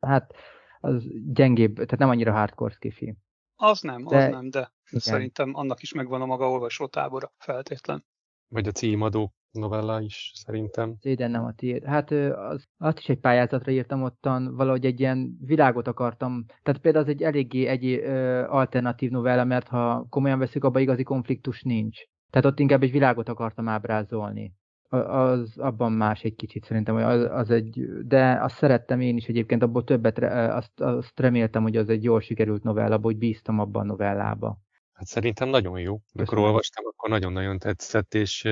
hát 0.00 0.34
az 0.80 1.04
gyengébb, 1.32 1.74
tehát 1.74 1.98
nem 1.98 2.08
annyira 2.08 2.32
hardcore 2.32 2.74
skifi. 2.74 3.16
Az 3.56 3.80
nem, 3.80 4.04
de, 4.04 4.16
az 4.16 4.30
nem, 4.30 4.50
de 4.50 4.72
igen. 4.88 5.00
szerintem 5.00 5.54
annak 5.54 5.82
is 5.82 5.92
megvan 5.92 6.20
a 6.20 6.26
maga 6.26 6.50
olvasótábora 6.50 7.32
feltétlen. 7.38 8.04
Vagy 8.48 8.66
a 8.66 8.70
címadó 8.70 9.32
novella 9.50 10.00
is, 10.00 10.32
szerintem. 10.34 10.96
Ide 11.00 11.26
nem 11.26 11.44
a 11.44 11.52
tiéd. 11.52 11.84
Hát 11.84 12.10
az, 12.10 12.64
azt 12.78 12.98
is 12.98 13.08
egy 13.08 13.20
pályázatra 13.20 13.72
írtam 13.72 14.02
ottan, 14.02 14.54
valahogy 14.54 14.84
egy 14.84 15.00
ilyen 15.00 15.36
világot 15.40 15.88
akartam. 15.88 16.44
Tehát 16.62 16.80
például 16.80 17.04
az 17.04 17.10
egy 17.10 17.22
eléggé 17.22 17.66
egy 17.66 17.84
ö, 17.84 18.44
alternatív 18.48 19.10
novella, 19.10 19.44
mert 19.44 19.68
ha 19.68 20.06
komolyan 20.08 20.38
veszük, 20.38 20.64
abban 20.64 20.82
igazi 20.82 21.02
konfliktus 21.02 21.62
nincs. 21.62 22.02
Tehát 22.30 22.46
ott 22.46 22.58
inkább 22.58 22.82
egy 22.82 22.90
világot 22.90 23.28
akartam 23.28 23.68
ábrázolni. 23.68 24.54
Az 24.88 25.58
abban 25.58 25.92
más 25.92 26.22
egy 26.22 26.34
kicsit 26.34 26.64
szerintem, 26.64 26.94
hogy 26.94 27.02
az, 27.02 27.28
az 27.30 27.50
egy, 27.50 27.86
de 28.04 28.38
azt 28.42 28.56
szerettem 28.56 29.00
én 29.00 29.16
is 29.16 29.26
egyébként, 29.26 29.62
abból 29.62 29.84
többet, 29.84 30.18
azt, 30.52 30.80
azt 30.80 31.20
reméltem, 31.20 31.62
hogy 31.62 31.76
az 31.76 31.88
egy 31.88 32.04
jól 32.04 32.20
sikerült 32.20 32.62
novella, 32.62 32.98
hogy 33.02 33.16
bíztam 33.16 33.58
abban 33.58 33.82
a 33.82 33.86
novellába. 33.86 34.58
Hát 34.96 35.06
szerintem 35.06 35.48
nagyon 35.48 35.80
jó. 35.80 36.00
Amikor 36.12 36.38
olvastam, 36.38 36.84
akkor 36.86 37.08
nagyon-nagyon 37.08 37.58
tetszett, 37.58 38.14
és 38.14 38.42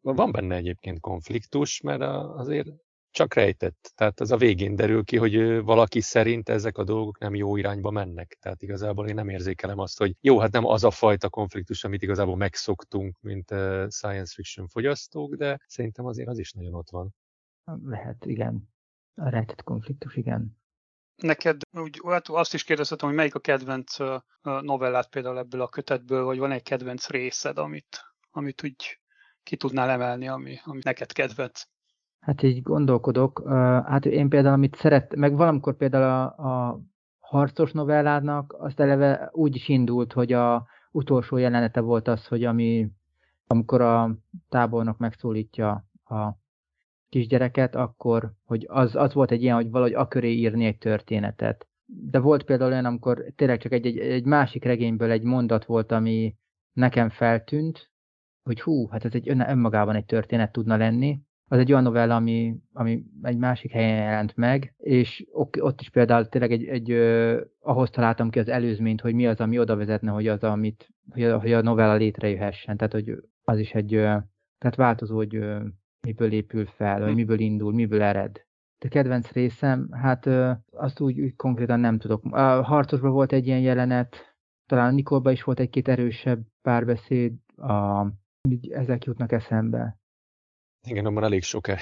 van 0.00 0.32
benne 0.32 0.56
egyébként 0.56 1.00
konfliktus, 1.00 1.80
mert 1.80 2.00
azért 2.36 2.68
csak 3.10 3.34
rejtett. 3.34 3.92
Tehát 3.94 4.20
az 4.20 4.30
a 4.30 4.36
végén 4.36 4.74
derül 4.74 5.04
ki, 5.04 5.16
hogy 5.16 5.62
valaki 5.62 6.00
szerint 6.00 6.48
ezek 6.48 6.78
a 6.78 6.84
dolgok 6.84 7.18
nem 7.18 7.34
jó 7.34 7.56
irányba 7.56 7.90
mennek. 7.90 8.38
Tehát 8.40 8.62
igazából 8.62 9.08
én 9.08 9.14
nem 9.14 9.28
érzékelem 9.28 9.78
azt, 9.78 9.98
hogy 9.98 10.16
jó, 10.20 10.38
hát 10.38 10.52
nem 10.52 10.64
az 10.64 10.84
a 10.84 10.90
fajta 10.90 11.28
konfliktus, 11.28 11.84
amit 11.84 12.02
igazából 12.02 12.36
megszoktunk, 12.36 13.16
mint 13.20 13.48
science 13.88 14.32
fiction 14.34 14.68
fogyasztók, 14.68 15.34
de 15.34 15.60
szerintem 15.66 16.06
azért 16.06 16.28
az 16.28 16.38
is 16.38 16.52
nagyon 16.52 16.74
ott 16.74 16.90
van. 16.90 17.14
Lehet, 17.84 18.24
igen. 18.24 18.68
A 19.14 19.28
rejtett 19.28 19.62
konfliktus, 19.62 20.16
igen. 20.16 20.61
Neked 21.22 21.60
úgy, 21.78 22.00
hát 22.04 22.28
azt 22.28 22.54
is 22.54 22.64
kérdezhetem, 22.64 23.08
hogy 23.08 23.16
melyik 23.16 23.34
a 23.34 23.38
kedvenc 23.40 23.96
novellát 24.42 25.08
például 25.08 25.38
ebből 25.38 25.60
a 25.60 25.68
kötetből, 25.68 26.24
vagy 26.24 26.38
van 26.38 26.50
egy 26.50 26.62
kedvenc 26.62 27.08
részed, 27.08 27.58
amit, 27.58 28.00
amit 28.30 28.64
úgy 28.64 29.00
ki 29.42 29.56
tudnál 29.56 29.90
emelni, 29.90 30.28
ami, 30.28 30.58
ami 30.64 30.80
neked 30.82 31.12
kedvenc? 31.12 31.62
Hát 32.20 32.42
így 32.42 32.62
gondolkodok. 32.62 33.42
Hát 33.86 34.06
én 34.06 34.28
például, 34.28 34.54
amit 34.54 34.76
szeret, 34.76 35.16
meg 35.16 35.36
valamikor 35.36 35.76
például 35.76 36.04
a, 36.04 36.22
a 36.24 36.80
harcos 37.20 37.72
novelládnak, 37.72 38.54
azt 38.58 38.80
eleve 38.80 39.28
úgy 39.32 39.56
is 39.56 39.68
indult, 39.68 40.12
hogy 40.12 40.32
a 40.32 40.66
utolsó 40.90 41.36
jelenete 41.36 41.80
volt 41.80 42.08
az, 42.08 42.26
hogy 42.26 42.44
ami, 42.44 42.88
amikor 43.46 43.80
a 43.80 44.16
tábornok 44.48 44.98
megszólítja 44.98 45.86
a 46.04 46.41
kisgyereket, 47.12 47.74
akkor, 47.74 48.32
hogy 48.44 48.66
az, 48.68 48.96
az 48.96 49.14
volt 49.14 49.30
egy 49.30 49.42
ilyen, 49.42 49.54
hogy 49.54 49.70
valahogy 49.70 49.94
a 49.94 50.08
köré 50.08 50.32
írni 50.32 50.64
egy 50.64 50.78
történetet. 50.78 51.66
De 51.84 52.18
volt 52.18 52.42
például 52.42 52.70
olyan, 52.70 52.84
amikor 52.84 53.24
tényleg 53.36 53.60
csak 53.60 53.72
egy, 53.72 53.86
egy, 53.86 53.98
egy 53.98 54.24
másik 54.24 54.64
regényből 54.64 55.10
egy 55.10 55.22
mondat 55.22 55.64
volt, 55.64 55.92
ami 55.92 56.34
nekem 56.72 57.08
feltűnt, 57.08 57.90
hogy 58.42 58.60
hú, 58.60 58.88
hát 58.88 59.04
ez 59.04 59.14
egy 59.14 59.28
ön, 59.28 59.40
önmagában 59.40 59.94
egy 59.94 60.04
történet 60.04 60.52
tudna 60.52 60.76
lenni. 60.76 61.20
Az 61.48 61.58
egy 61.58 61.72
olyan 61.72 61.82
novella, 61.82 62.14
ami, 62.14 62.56
ami 62.72 63.04
egy 63.22 63.36
másik 63.36 63.70
helyen 63.70 63.96
jelent 63.96 64.36
meg, 64.36 64.74
és 64.76 65.24
ott 65.60 65.80
is 65.80 65.90
például 65.90 66.28
tényleg 66.28 66.52
egy, 66.52 66.64
egy 66.64 66.90
ö, 66.90 67.40
ahhoz 67.60 67.90
találtam 67.90 68.30
ki 68.30 68.38
az 68.38 68.48
előzményt, 68.48 69.00
hogy 69.00 69.14
mi 69.14 69.26
az, 69.26 69.40
ami 69.40 69.58
oda 69.58 69.76
vezetne, 69.76 70.10
hogy 70.10 70.28
az, 70.28 70.42
amit, 70.42 70.88
hogy 71.10 71.22
a, 71.22 71.40
hogy 71.40 71.52
a 71.52 71.62
novella 71.62 71.94
létrejöhessen. 71.94 72.76
Tehát, 72.76 72.92
hogy 72.92 73.14
az 73.42 73.58
is 73.58 73.72
egy, 73.72 73.94
ö, 73.94 74.16
tehát 74.58 74.76
változó, 74.76 75.16
hogy 75.16 75.34
ö, 75.34 75.60
miből 76.06 76.32
épül 76.32 76.66
fel, 76.66 76.98
vagy 77.00 77.08
hm. 77.08 77.14
miből 77.14 77.40
indul, 77.40 77.72
miből 77.72 78.02
ered. 78.02 78.46
De 78.78 78.88
kedvenc 78.88 79.30
részem, 79.30 79.88
hát 79.92 80.26
azt 80.70 81.00
úgy, 81.00 81.20
úgy 81.20 81.36
konkrétan 81.36 81.80
nem 81.80 81.98
tudok. 81.98 82.24
A 82.24 82.62
harcosban 82.62 83.12
volt 83.12 83.32
egy 83.32 83.46
ilyen 83.46 83.60
jelenet, 83.60 84.36
talán 84.66 84.88
a 84.88 84.94
Nikolba 84.94 85.30
is 85.30 85.42
volt 85.42 85.60
egy-két 85.60 85.88
erősebb 85.88 86.46
párbeszéd, 86.62 87.32
a, 87.56 88.06
ezek 88.70 89.04
jutnak 89.04 89.32
eszembe. 89.32 90.00
Igen, 90.86 91.06
abban 91.06 91.24
elég 91.24 91.42
sok 91.42 91.68
-e 91.68 91.78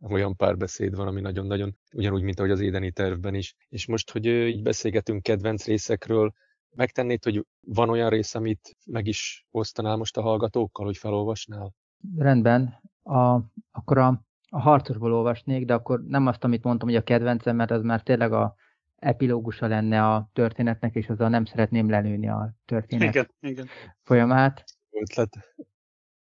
olyan 0.00 0.36
párbeszéd 0.36 0.96
van, 0.96 1.06
ami 1.06 1.20
nagyon-nagyon 1.20 1.76
ugyanúgy, 1.94 2.22
mint 2.22 2.38
ahogy 2.38 2.50
az 2.50 2.60
édeni 2.60 2.90
tervben 2.90 3.34
is. 3.34 3.54
És 3.68 3.86
most, 3.86 4.10
hogy 4.10 4.26
így 4.26 4.62
beszélgetünk 4.62 5.22
kedvenc 5.22 5.66
részekről, 5.66 6.32
megtennéd, 6.76 7.24
hogy 7.24 7.46
van 7.60 7.88
olyan 7.90 8.10
rész, 8.10 8.34
amit 8.34 8.76
meg 8.86 9.06
is 9.06 9.46
osztanál 9.50 9.96
most 9.96 10.16
a 10.16 10.22
hallgatókkal, 10.22 10.86
hogy 10.86 10.96
felolvasnál? 10.96 11.74
Rendben 12.16 12.80
a, 13.04 13.40
akkor 13.72 13.98
a, 13.98 14.22
a 14.48 14.60
harcosból 14.60 15.12
olvasnék, 15.12 15.64
de 15.64 15.74
akkor 15.74 16.02
nem 16.04 16.26
azt, 16.26 16.44
amit 16.44 16.64
mondtam, 16.64 16.88
hogy 16.88 16.96
a 16.96 17.02
kedvencem, 17.02 17.56
mert 17.56 17.70
az 17.70 17.82
már 17.82 18.02
tényleg 18.02 18.32
a 18.32 18.54
epilógusa 18.96 19.66
lenne 19.66 20.06
a 20.06 20.30
történetnek, 20.32 20.94
és 20.94 21.08
azzal 21.08 21.28
nem 21.28 21.44
szeretném 21.44 21.90
lelőni 21.90 22.28
a 22.28 22.54
történet 22.64 23.14
igen, 23.14 23.28
igen. 23.40 23.66
folyamát. 24.02 24.64
Ötlet. 24.90 25.54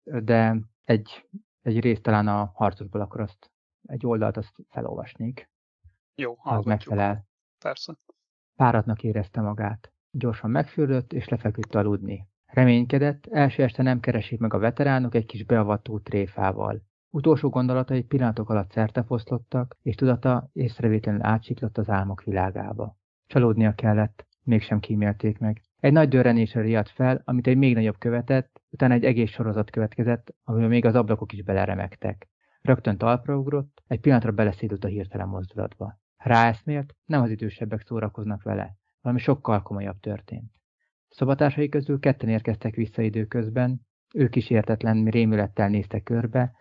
De 0.03 0.57
egy, 0.83 1.27
egy 1.61 1.79
részt 1.79 2.01
talán 2.01 2.27
a 2.27 2.51
harcosból, 2.53 3.01
akkor 3.01 3.21
azt 3.21 3.51
egy 3.81 4.05
oldalt 4.05 4.37
azt 4.37 4.55
felolvasnék. 4.69 5.49
Jó, 6.15 6.37
Az 6.43 6.65
megfelel. 6.65 7.27
Persze. 7.57 7.97
Páratnak 8.55 9.03
érezte 9.03 9.41
magát. 9.41 9.93
Gyorsan 10.11 10.49
megfürdött, 10.49 11.13
és 11.13 11.27
lefeküdt 11.27 11.75
aludni. 11.75 12.27
Reménykedett, 12.49 13.27
első 13.31 13.63
este 13.63 13.83
nem 13.83 13.99
keresik 13.99 14.39
meg 14.39 14.53
a 14.53 14.59
veteránok 14.59 15.15
egy 15.15 15.25
kis 15.25 15.43
beavató 15.43 15.99
tréfával. 15.99 16.81
Utolsó 17.09 17.49
gondolatai 17.49 18.03
pillanatok 18.03 18.49
alatt 18.49 18.71
szertefoszlottak, 18.71 19.77
és 19.81 19.95
tudata 19.95 20.49
észrevétlenül 20.53 21.23
átsiklott 21.23 21.77
az 21.77 21.89
álmok 21.89 22.23
világába. 22.23 22.97
Csalódnia 23.27 23.73
kellett, 23.73 24.27
mégsem 24.43 24.79
kímélték 24.79 25.39
meg. 25.39 25.61
Egy 25.79 25.91
nagy 25.91 26.09
dörrenésre 26.09 26.61
riadt 26.61 26.89
fel, 26.89 27.21
amit 27.25 27.47
egy 27.47 27.57
még 27.57 27.73
nagyobb 27.73 27.97
követett, 27.97 28.61
utána 28.69 28.93
egy 28.93 29.05
egész 29.05 29.31
sorozat 29.31 29.69
következett, 29.69 30.35
amiben 30.43 30.69
még 30.69 30.85
az 30.85 30.95
ablakok 30.95 31.33
is 31.33 31.43
beleremegtek. 31.43 32.29
Rögtön 32.61 32.97
talpra 32.97 33.37
ugrott, 33.37 33.83
egy 33.87 33.99
pillanatra 33.99 34.31
beleszédült 34.31 34.83
a 34.83 34.87
hirtelen 34.87 35.27
mozdulatba. 35.27 35.99
Ráeszmélt, 36.17 36.95
nem 37.05 37.21
az 37.21 37.29
idősebbek 37.29 37.81
szórakoznak 37.81 38.43
vele, 38.43 38.75
valami 39.01 39.21
sokkal 39.21 39.61
komolyabb 39.61 39.99
történt. 39.99 40.58
Szobatársai 41.09 41.69
közül 41.69 41.99
ketten 41.99 42.29
érkeztek 42.29 42.75
vissza 42.75 43.01
időközben, 43.01 43.81
ők 44.13 44.35
is 44.35 44.49
értetlen 44.49 45.05
rémülettel 45.05 45.69
néztek 45.69 46.03
körbe, 46.03 46.51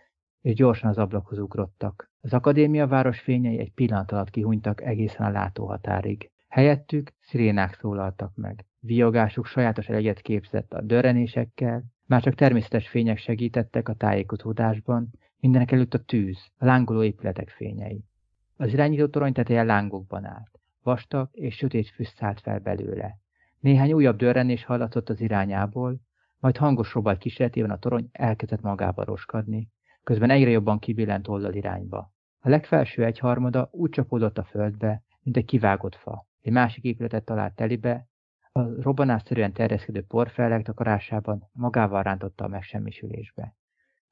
és 0.40 0.54
gyorsan 0.54 0.90
az 0.90 0.98
ablakhoz 0.98 1.38
ugrottak. 1.38 2.10
Az 2.20 2.32
akadémia 2.32 2.86
város 2.86 3.20
fényei 3.20 3.58
egy 3.58 3.72
pillanat 3.72 4.12
alatt 4.12 4.30
kihunytak 4.30 4.82
egészen 4.82 5.26
a 5.26 5.30
látóhatárig. 5.30 6.30
Helyettük 6.48 7.12
szirénák 7.20 7.74
szólaltak 7.74 8.34
meg. 8.34 8.64
Viogásuk 8.80 9.46
sajátos 9.46 9.88
eleget 9.88 10.20
képzett 10.20 10.72
a 10.72 10.82
dörrenésekkel, 10.82 11.84
már 12.06 12.22
csak 12.22 12.34
természetes 12.34 12.88
fények 12.88 13.18
segítettek 13.18 13.88
a 13.88 13.94
tájékozódásban, 13.94 15.10
mindenek 15.40 15.72
előtt 15.72 15.94
a 15.94 16.02
tűz, 16.04 16.38
a 16.56 16.64
lángoló 16.64 17.02
épületek 17.02 17.48
fényei. 17.48 18.04
Az 18.56 18.72
irányító 18.72 19.06
torony 19.06 19.32
teteje 19.32 19.62
lángokban 19.62 20.24
állt. 20.24 20.60
Vastag 20.82 21.28
és 21.32 21.54
sötét 21.54 21.88
füst 21.88 22.16
szállt 22.16 22.40
fel 22.40 22.58
belőle. 22.58 23.18
Néhány 23.60 23.92
újabb 23.92 24.16
dörrenés 24.16 24.64
hallatszott 24.64 25.08
az 25.08 25.20
irányából, 25.20 26.00
majd 26.38 26.56
hangos 26.56 26.94
robaj 26.94 27.18
kísérletében 27.18 27.70
a 27.70 27.78
torony 27.78 28.08
elkezdett 28.12 28.60
magába 28.60 29.04
roskadni, 29.04 29.70
közben 30.02 30.30
egyre 30.30 30.50
jobban 30.50 30.78
kibillent 30.78 31.28
oldal 31.28 31.54
irányba. 31.54 32.12
A 32.38 32.48
legfelső 32.48 33.04
egyharmada 33.04 33.68
úgy 33.72 33.90
csapódott 33.90 34.38
a 34.38 34.44
földbe, 34.44 35.02
mint 35.22 35.36
egy 35.36 35.44
kivágott 35.44 35.94
fa. 35.94 36.26
Egy 36.40 36.52
másik 36.52 36.84
épületet 36.84 37.24
talált 37.24 37.54
telibe, 37.54 38.08
a 38.52 38.82
robbanásszerűen 38.82 39.52
terjeszkedő 39.52 40.02
porfelleg 40.02 40.62
takarásában 40.62 41.48
magával 41.52 42.02
rántotta 42.02 42.44
a 42.44 42.48
megsemmisülésbe. 42.48 43.54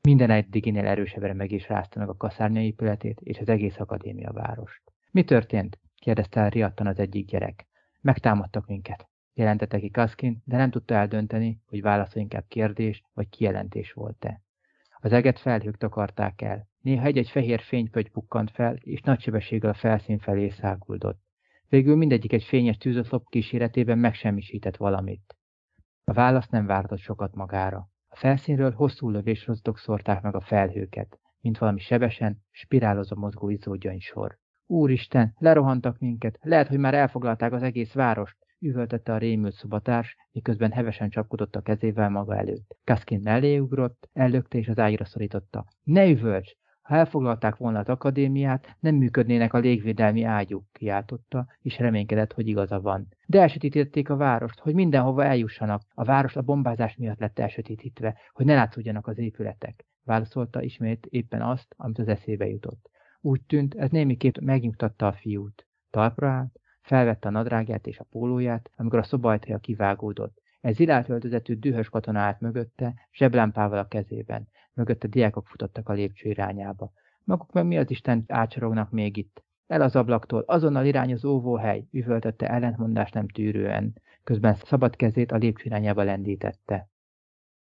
Minden 0.00 0.30
eddiginél 0.30 0.86
erősebbre 0.86 1.34
meg 1.34 1.52
is 1.52 1.68
rázta 1.68 1.98
meg 1.98 2.08
a 2.08 2.16
kaszárnya 2.16 2.60
épületét 2.60 3.20
és 3.20 3.38
az 3.38 3.48
egész 3.48 3.78
akadémia 3.78 4.32
várost. 4.32 4.82
Mi 5.10 5.24
történt? 5.24 5.78
kérdezte 5.94 6.48
riadtan 6.48 6.86
az 6.86 6.98
egyik 6.98 7.26
gyerek. 7.26 7.66
Megtámadtak 8.00 8.66
minket. 8.66 9.08
Jelentette 9.36 9.78
ki 9.78 9.90
Kaskin, 9.90 10.42
de 10.44 10.56
nem 10.56 10.70
tudta 10.70 10.94
eldönteni, 10.94 11.60
hogy 11.66 11.82
válasz 11.82 12.14
inkább 12.14 12.44
kérdés 12.48 13.02
vagy 13.14 13.28
kijelentés 13.28 13.92
volt-e. 13.92 14.42
Az 15.00 15.12
eget 15.12 15.38
felhők 15.38 15.76
takarták 15.76 16.42
el. 16.42 16.68
Néha 16.80 17.04
egy-egy 17.04 17.30
fehér 17.30 17.60
fénypögy 17.60 18.10
pukkant 18.10 18.50
fel, 18.50 18.74
és 18.74 19.00
nagy 19.00 19.20
sebességgel 19.20 19.70
a 19.70 19.74
felszín 19.74 20.18
felé 20.18 20.48
száguldott. 20.48 21.20
Végül 21.68 21.96
mindegyik 21.96 22.32
egy 22.32 22.44
fényes 22.44 22.76
tűzoszlop 22.76 23.28
kíséretében 23.28 23.98
megsemmisített 23.98 24.76
valamit. 24.76 25.36
A 26.04 26.12
válasz 26.12 26.48
nem 26.48 26.66
vártott 26.66 26.98
sokat 26.98 27.34
magára. 27.34 27.88
A 28.08 28.16
felszínről 28.16 28.72
hosszú 28.72 29.10
lövésrozdok 29.10 29.78
szórták 29.78 30.22
meg 30.22 30.34
a 30.34 30.40
felhőket, 30.40 31.18
mint 31.40 31.58
valami 31.58 31.80
sebesen, 31.80 32.44
spirálozó 32.50 33.16
mozgó 33.16 33.48
izzódjany 33.48 34.00
sor. 34.00 34.38
Úristen, 34.66 35.34
lerohantak 35.38 35.98
minket, 35.98 36.38
lehet, 36.42 36.68
hogy 36.68 36.78
már 36.78 36.94
elfoglalták 36.94 37.52
az 37.52 37.62
egész 37.62 37.92
várost, 37.92 38.45
üvöltette 38.60 39.12
a 39.12 39.18
rémült 39.18 39.54
szobatárs, 39.54 40.16
miközben 40.32 40.72
hevesen 40.72 41.10
csapkodott 41.10 41.56
a 41.56 41.60
kezével 41.60 42.10
maga 42.10 42.36
előtt. 42.36 42.76
Kaskin 42.84 43.20
mellé 43.22 43.58
ugrott, 43.58 44.08
ellökte 44.12 44.58
és 44.58 44.68
az 44.68 44.78
ágyra 44.78 45.04
szorította. 45.04 45.64
Ne 45.82 46.08
üvölts! 46.08 46.56
Ha 46.86 46.94
elfoglalták 46.94 47.56
volna 47.56 47.78
az 47.78 47.88
akadémiát, 47.88 48.76
nem 48.80 48.94
működnének 48.94 49.52
a 49.52 49.58
légvédelmi 49.58 50.22
ágyuk, 50.22 50.64
kiáltotta, 50.72 51.46
és 51.58 51.78
reménykedett, 51.78 52.32
hogy 52.32 52.48
igaza 52.48 52.80
van. 52.80 53.08
De 53.26 53.40
elsötítették 53.40 54.10
a 54.10 54.16
várost, 54.16 54.58
hogy 54.58 54.74
mindenhova 54.74 55.24
eljussanak. 55.24 55.82
A 55.94 56.04
város 56.04 56.36
a 56.36 56.42
bombázás 56.42 56.96
miatt 56.96 57.18
lett 57.18 57.38
elsötítítve, 57.38 58.18
hogy 58.32 58.46
ne 58.46 58.54
látszódjanak 58.54 59.06
az 59.06 59.18
épületek. 59.18 59.86
Válaszolta 60.04 60.62
ismét 60.62 61.06
éppen 61.06 61.42
azt, 61.42 61.74
amit 61.76 61.98
az 61.98 62.08
eszébe 62.08 62.46
jutott. 62.46 62.90
Úgy 63.20 63.42
tűnt, 63.42 63.74
ez 63.74 63.90
némiképp 63.90 64.38
megnyugtatta 64.38 65.06
a 65.06 65.12
fiút. 65.12 65.66
Talpra 65.90 66.28
állt, 66.28 66.60
felvette 66.86 67.28
a 67.28 67.30
nadrágját 67.30 67.86
és 67.86 67.98
a 67.98 68.06
pólóját, 68.10 68.70
amikor 68.76 68.98
a 68.98 69.02
szobajtaja 69.02 69.58
kivágódott. 69.58 70.42
Egy 70.60 70.74
zilált 70.74 71.08
öltözetű 71.08 71.54
dühös 71.54 71.88
katona 71.88 72.20
állt 72.20 72.40
mögötte, 72.40 72.94
zseblámpával 73.12 73.78
a 73.78 73.88
kezében. 73.88 74.48
Mögötte 74.72 75.08
diákok 75.08 75.46
futottak 75.46 75.88
a 75.88 75.92
lépcső 75.92 76.28
irányába. 76.28 76.92
Maguk 77.24 77.52
meg 77.52 77.66
mi 77.66 77.78
az 77.78 77.90
Isten 77.90 78.24
ácsorognak 78.28 78.90
még 78.90 79.16
itt? 79.16 79.44
El 79.66 79.80
az 79.80 79.96
ablaktól, 79.96 80.40
azonnal 80.46 80.84
irány 80.84 81.12
az 81.12 81.24
óvóhely, 81.24 81.86
üvöltötte 81.90 82.48
ellentmondás 82.48 83.10
nem 83.10 83.28
tűrően. 83.28 84.02
Közben 84.24 84.54
szabad 84.54 84.96
kezét 84.96 85.32
a 85.32 85.36
lépcső 85.36 85.64
irányába 85.64 86.02
lendítette. 86.02 86.90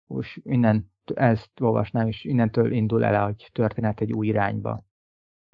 Most 0.07 0.41
innen 0.43 0.93
ezt 1.15 1.61
olvasnám, 1.61 2.07
és 2.07 2.25
innentől 2.25 2.73
indul 2.73 3.05
el 3.05 3.25
a 3.25 3.35
történet 3.53 4.01
egy 4.01 4.13
új 4.13 4.27
irányba. 4.27 4.85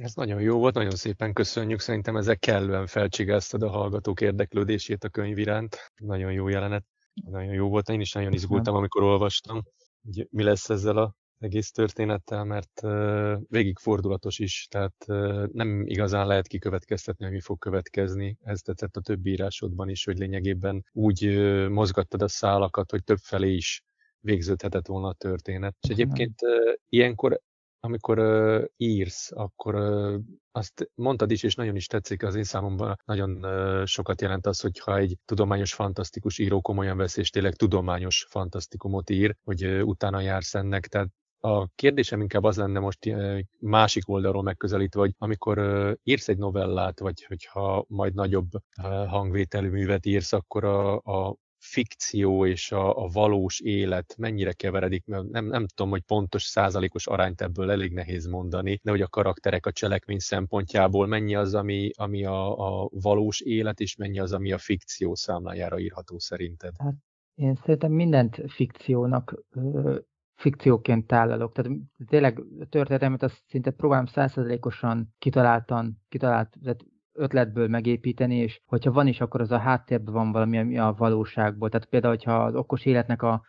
Ez 0.00 0.14
nagyon 0.14 0.40
jó 0.40 0.58
volt, 0.58 0.74
nagyon 0.74 0.90
szépen 0.90 1.32
köszönjük. 1.32 1.80
Szerintem 1.80 2.16
ezek 2.16 2.38
kellően 2.38 2.86
felcsigáztad 2.86 3.62
a 3.62 3.68
hallgatók 3.68 4.20
érdeklődését 4.20 5.04
a 5.04 5.08
könyv 5.08 5.38
iránt. 5.38 5.76
Nagyon 5.96 6.32
jó 6.32 6.48
jelenet, 6.48 6.84
nagyon 7.14 7.52
jó 7.52 7.68
volt. 7.68 7.88
Én 7.88 8.00
is 8.00 8.12
nagyon 8.12 8.32
izgultam, 8.32 8.74
amikor 8.74 9.02
olvastam, 9.02 9.62
hogy 10.02 10.26
mi 10.30 10.42
lesz 10.42 10.70
ezzel 10.70 10.96
a 10.96 11.14
egész 11.38 11.70
történettel, 11.70 12.44
mert 12.44 12.80
uh, 12.82 13.36
végig 13.48 13.78
fordulatos 13.78 14.38
is, 14.38 14.66
tehát 14.70 14.94
uh, 15.06 15.46
nem 15.52 15.82
igazán 15.86 16.26
lehet 16.26 16.46
kikövetkeztetni, 16.46 17.24
hogy 17.24 17.34
mi 17.34 17.40
fog 17.40 17.58
következni. 17.58 18.36
Ez 18.42 18.60
tetszett 18.60 18.96
a 18.96 19.00
többi 19.00 19.30
írásodban 19.30 19.88
is, 19.88 20.04
hogy 20.04 20.18
lényegében 20.18 20.84
úgy 20.92 21.26
uh, 21.26 21.68
mozgattad 21.68 22.22
a 22.22 22.28
szálakat, 22.28 22.90
hogy 22.90 23.04
több 23.04 23.18
felé 23.22 23.52
is 23.52 23.82
végződhetett 24.20 24.86
volna 24.86 25.08
a 25.08 25.12
történet. 25.12 25.76
És 25.80 25.88
egyébként 25.88 26.40
ilyenkor 26.88 27.40
amikor 27.80 28.18
uh, 28.18 28.64
írsz, 28.76 29.30
akkor 29.34 29.74
uh, 29.74 30.20
azt 30.52 30.90
mondtad 30.94 31.30
is, 31.30 31.42
és 31.42 31.54
nagyon 31.54 31.76
is 31.76 31.86
tetszik, 31.86 32.22
az 32.22 32.34
én 32.34 32.44
számomban 32.44 32.96
nagyon 33.04 33.44
uh, 33.44 33.84
sokat 33.84 34.20
jelent 34.20 34.46
az, 34.46 34.60
hogyha 34.60 34.96
egy 34.96 35.16
tudományos, 35.24 35.74
fantasztikus 35.74 36.38
író 36.38 36.60
komolyan 36.60 36.96
vesz, 36.96 37.16
és 37.16 37.30
tényleg 37.30 37.54
tudományos 37.54 38.26
fantasztikumot 38.28 39.10
ír, 39.10 39.36
hogy 39.44 39.64
uh, 39.64 39.86
utána 39.86 40.20
jársz 40.20 40.54
ennek. 40.54 40.86
Tehát 40.86 41.08
a 41.42 41.66
kérdésem 41.66 42.20
inkább 42.20 42.44
az 42.44 42.56
lenne 42.56 42.78
most 42.78 42.98
másik 43.58 44.08
oldalról 44.08 44.42
megközelítve, 44.42 45.00
hogy 45.00 45.14
amikor 45.18 45.58
írsz 46.02 46.28
egy 46.28 46.38
novellát, 46.38 46.98
vagy 46.98 47.24
hogyha 47.24 47.84
majd 47.88 48.14
nagyobb 48.14 48.50
hangvételű 49.06 49.68
művet 49.70 50.06
írsz, 50.06 50.32
akkor 50.32 50.64
a, 50.64 50.94
a 50.96 51.36
fikció 51.70 52.46
és 52.46 52.72
a, 52.72 53.04
a 53.04 53.08
valós 53.08 53.60
élet 53.60 54.14
mennyire 54.18 54.52
keveredik, 54.52 55.06
mert 55.06 55.28
nem, 55.28 55.46
nem 55.46 55.66
tudom, 55.66 55.90
hogy 55.90 56.02
pontos 56.02 56.42
százalékos 56.42 57.06
arányt 57.06 57.40
ebből 57.40 57.70
elég 57.70 57.92
nehéz 57.92 58.26
mondani, 58.26 58.80
de 58.82 58.90
hogy 58.90 59.00
a 59.00 59.08
karakterek 59.08 59.66
a 59.66 59.72
cselekmény 59.72 60.18
szempontjából 60.18 61.06
mennyi 61.06 61.34
az, 61.34 61.54
ami, 61.54 61.90
ami 61.96 62.24
a, 62.24 62.58
a 62.82 62.88
valós 62.92 63.40
élet, 63.40 63.80
és 63.80 63.96
mennyi 63.96 64.18
az, 64.18 64.32
ami 64.32 64.52
a 64.52 64.58
fikció 64.58 65.14
számlájára 65.14 65.78
írható 65.78 66.18
szerinted? 66.18 66.72
Hát 66.78 66.94
én 67.34 67.54
szerintem 67.54 67.92
mindent 67.92 68.42
fikciónak 68.46 69.44
fikcióként 70.34 71.06
tálalok. 71.06 71.52
Tehát 71.52 71.72
tényleg 72.06 72.42
a 72.60 72.66
történetemet 72.66 73.22
azt 73.22 73.42
szinte 73.48 73.70
próbálom 73.70 74.06
százszerzelékosan 74.06 75.14
kitaláltan, 75.18 76.02
kitalált, 76.08 76.56
tehát 76.62 76.84
ötletből 77.20 77.68
megépíteni, 77.68 78.36
és 78.36 78.60
hogyha 78.66 78.92
van 78.92 79.06
is, 79.06 79.20
akkor 79.20 79.40
az 79.40 79.50
a 79.50 79.58
háttérben 79.58 80.14
van 80.14 80.32
valami 80.32 80.58
ami 80.58 80.78
a 80.78 80.94
valóságból. 80.98 81.68
Tehát 81.68 81.86
például, 81.86 82.14
hogyha 82.14 82.44
az 82.44 82.54
okos 82.54 82.84
életnek 82.84 83.22
a 83.22 83.42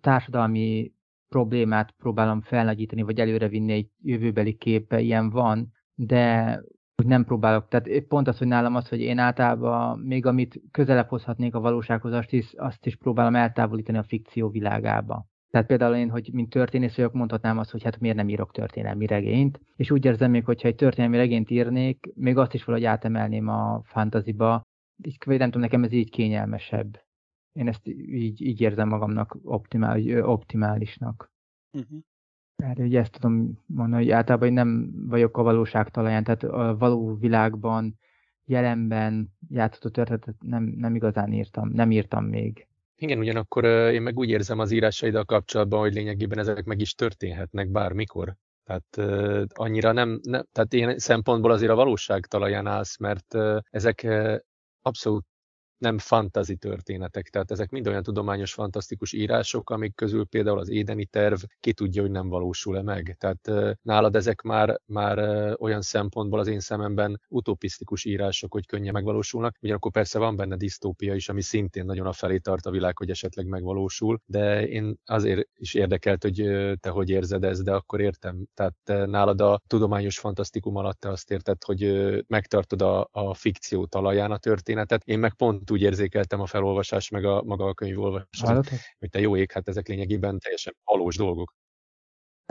társadalmi 0.00 0.92
problémát 1.28 1.94
próbálom 1.98 2.40
felnagyítani, 2.40 3.02
vagy 3.02 3.20
előrevinni 3.20 3.72
egy 3.72 3.88
jövőbeli 4.02 4.54
képbe, 4.56 5.00
ilyen 5.00 5.30
van, 5.30 5.72
de 5.94 6.60
úgy 6.96 7.06
nem 7.06 7.24
próbálok. 7.24 7.68
Tehát 7.68 7.88
pont 8.08 8.28
az, 8.28 8.38
hogy 8.38 8.46
nálam 8.46 8.74
az, 8.74 8.88
hogy 8.88 9.00
én 9.00 9.18
általában 9.18 9.98
még 9.98 10.26
amit 10.26 10.60
közelebb 10.70 11.08
hozhatnék 11.08 11.54
a 11.54 11.60
valósághoz, 11.60 12.12
azt 12.12 12.32
is, 12.32 12.52
azt 12.56 12.86
is 12.86 12.96
próbálom 12.96 13.34
eltávolítani 13.34 13.98
a 13.98 14.02
fikció 14.02 14.48
világába. 14.48 15.26
Tehát 15.56 15.70
például 15.70 15.94
én, 15.94 16.10
hogy 16.10 16.30
mint 16.32 16.50
történész 16.50 16.96
vagyok, 16.96 17.12
mondhatnám 17.12 17.58
azt, 17.58 17.70
hogy 17.70 17.82
hát 17.82 18.00
miért 18.00 18.16
nem 18.16 18.28
írok 18.28 18.52
történelmi 18.52 19.06
regényt, 19.06 19.60
és 19.76 19.90
úgy 19.90 20.04
érzem 20.04 20.30
még, 20.30 20.44
hogyha 20.44 20.68
egy 20.68 20.74
történelmi 20.74 21.16
regényt 21.16 21.50
írnék, 21.50 22.12
még 22.14 22.36
azt 22.36 22.54
is 22.54 22.64
valahogy 22.64 22.86
átemelném 22.86 23.48
a 23.48 23.80
fantaziba, 23.84 24.62
így, 25.02 25.16
nem 25.26 25.38
tudom, 25.38 25.60
nekem 25.60 25.82
ez 25.82 25.92
így 25.92 26.10
kényelmesebb. 26.10 27.04
Én 27.52 27.68
ezt 27.68 27.88
így, 27.88 28.40
így 28.40 28.60
érzem 28.60 28.88
magamnak 28.88 29.38
optimál, 29.42 30.22
optimálisnak. 30.22 31.32
Uh-huh. 31.72 31.98
Erre 32.56 32.84
ugye 32.84 33.00
ezt 33.00 33.12
tudom 33.12 33.58
mondani, 33.66 34.02
hogy 34.02 34.12
általában 34.12 34.52
nem 34.52 34.92
vagyok 35.06 35.36
a 35.36 35.42
valóság 35.42 35.88
talaján, 35.88 36.24
tehát 36.24 36.42
a 36.42 36.76
való 36.76 37.14
világban, 37.14 37.98
jelenben 38.44 39.32
játszható 39.48 39.88
történetet 39.88 40.42
nem, 40.42 40.64
nem 40.64 40.94
igazán 40.94 41.32
írtam, 41.32 41.68
nem 41.68 41.90
írtam 41.90 42.24
még. 42.24 42.66
Igen, 42.98 43.18
ugyanakkor 43.18 43.64
én 43.64 44.02
meg 44.02 44.18
úgy 44.18 44.28
érzem 44.28 44.58
az 44.58 44.70
írásaiddal 44.70 45.24
kapcsolatban, 45.24 45.80
hogy 45.80 45.94
lényegében 45.94 46.38
ezek 46.38 46.64
meg 46.64 46.80
is 46.80 46.94
történhetnek 46.94 47.68
bármikor. 47.68 48.34
Tehát 48.64 48.96
annyira 49.54 49.92
nem, 49.92 50.20
ne, 50.22 50.42
tehát 50.42 50.72
én 50.72 50.98
szempontból 50.98 51.50
azért 51.50 51.70
a 51.70 51.74
valóság 51.74 52.26
talaján 52.26 52.66
állsz, 52.66 52.98
mert 52.98 53.34
ezek 53.70 54.06
abszolút 54.82 55.24
nem 55.78 55.98
fantazi 55.98 56.56
történetek, 56.56 57.28
tehát 57.28 57.50
ezek 57.50 57.70
mind 57.70 57.88
olyan 57.88 58.02
tudományos, 58.02 58.52
fantasztikus 58.52 59.12
írások, 59.12 59.70
amik 59.70 59.94
közül 59.94 60.24
például 60.24 60.58
az 60.58 60.68
édeni 60.68 61.06
terv 61.06 61.42
ki 61.60 61.72
tudja, 61.72 62.02
hogy 62.02 62.10
nem 62.10 62.28
valósul-e 62.28 62.82
meg. 62.82 63.16
Tehát 63.18 63.76
nálad 63.82 64.16
ezek 64.16 64.42
már, 64.42 64.80
már 64.86 65.18
olyan 65.58 65.82
szempontból 65.82 66.38
az 66.38 66.46
én 66.46 66.60
szememben 66.60 67.20
utopisztikus 67.28 68.04
írások, 68.04 68.52
hogy 68.52 68.66
könnyen 68.66 68.92
megvalósulnak, 68.92 69.56
ugyanakkor 69.60 69.90
persze 69.90 70.18
van 70.18 70.36
benne 70.36 70.56
disztópia 70.56 71.14
is, 71.14 71.28
ami 71.28 71.42
szintén 71.42 71.84
nagyon 71.84 72.06
afelé 72.06 72.38
tart 72.38 72.66
a 72.66 72.70
világ, 72.70 72.98
hogy 72.98 73.10
esetleg 73.10 73.46
megvalósul, 73.46 74.20
de 74.26 74.68
én 74.68 74.98
azért 75.04 75.48
is 75.56 75.74
érdekelt, 75.74 76.22
hogy 76.22 76.34
te 76.80 76.90
hogy 76.90 77.10
érzed 77.10 77.44
ezt, 77.44 77.64
de 77.64 77.72
akkor 77.72 78.00
értem. 78.00 78.46
Tehát 78.54 79.08
nálad 79.10 79.40
a 79.40 79.60
tudományos 79.66 80.18
fantasztikum 80.18 80.76
alatt 80.76 81.00
te 81.00 81.08
azt 81.08 81.30
érted, 81.30 81.64
hogy 81.64 81.90
megtartod 82.26 82.82
a, 82.82 83.08
a 83.12 83.34
fikció 83.34 83.86
talaján 83.86 84.30
a 84.30 84.38
történetet, 84.38 85.02
én 85.04 85.18
meg 85.18 85.34
pont 85.34 85.64
úgy 85.70 85.82
érzékeltem 85.82 86.40
a 86.40 86.46
felolvasás, 86.46 87.10
meg 87.10 87.24
a 87.24 87.42
maga 87.42 87.64
a 87.64 87.74
könyv 87.74 88.00
olvasás, 88.00 88.68
hogy 88.98 89.10
te 89.10 89.20
jó 89.20 89.36
ég, 89.36 89.52
hát 89.52 89.68
ezek 89.68 89.88
lényegében 89.88 90.38
teljesen 90.38 90.74
valós 90.84 91.16
dolgok. 91.16 91.54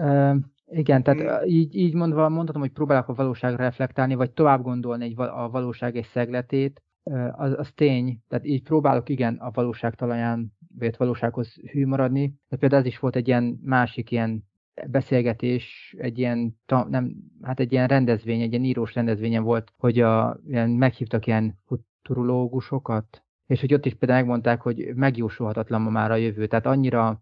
Uh, 0.01 0.35
igen, 0.65 1.03
tehát 1.03 1.21
hmm. 1.21 1.49
így, 1.49 1.75
így 1.75 1.93
mondva 1.93 2.29
mondhatom, 2.29 2.61
hogy 2.61 2.71
próbálok 2.71 3.07
a 3.07 3.13
valóságra 3.13 3.63
reflektálni, 3.63 4.15
vagy 4.15 4.31
tovább 4.31 4.61
gondolni 4.61 5.05
egy, 5.05 5.13
a 5.17 5.49
valóság 5.49 5.97
egy 5.97 6.07
szegletét, 6.11 6.83
uh, 7.03 7.39
az, 7.41 7.53
az 7.57 7.71
tény, 7.75 8.19
tehát 8.27 8.45
így 8.45 8.63
próbálok 8.63 9.09
igen 9.09 9.35
a 9.35 9.51
valóság 9.51 9.95
talaján, 9.95 10.53
vagy 10.77 10.95
valósághoz 10.97 11.55
hű 11.71 11.85
maradni, 11.85 12.33
de 12.49 12.57
például 12.57 12.81
ez 12.81 12.87
is 12.87 12.99
volt 12.99 13.15
egy 13.15 13.27
ilyen 13.27 13.59
másik 13.63 14.11
ilyen 14.11 14.43
beszélgetés, 14.87 15.95
egy 15.97 16.17
ilyen, 16.17 16.59
nem, 16.87 17.15
hát 17.41 17.59
egy 17.59 17.71
ilyen 17.71 17.87
rendezvény, 17.87 18.41
egy 18.41 18.51
ilyen 18.51 18.63
írós 18.63 18.93
rendezvényen 18.93 19.43
volt, 19.43 19.71
hogy 19.77 19.99
a, 19.99 20.39
ilyen, 20.47 20.69
meghívtak 20.69 21.27
ilyen 21.27 21.57
futurológusokat, 22.05 23.23
és 23.45 23.59
hogy 23.59 23.73
ott 23.73 23.85
is 23.85 23.93
például 23.93 24.19
megmondták, 24.19 24.61
hogy 24.61 24.91
megjósolhatatlan 24.95 25.81
ma 25.81 25.89
már 25.89 26.11
a 26.11 26.15
jövő. 26.15 26.47
Tehát 26.47 26.65
annyira, 26.65 27.21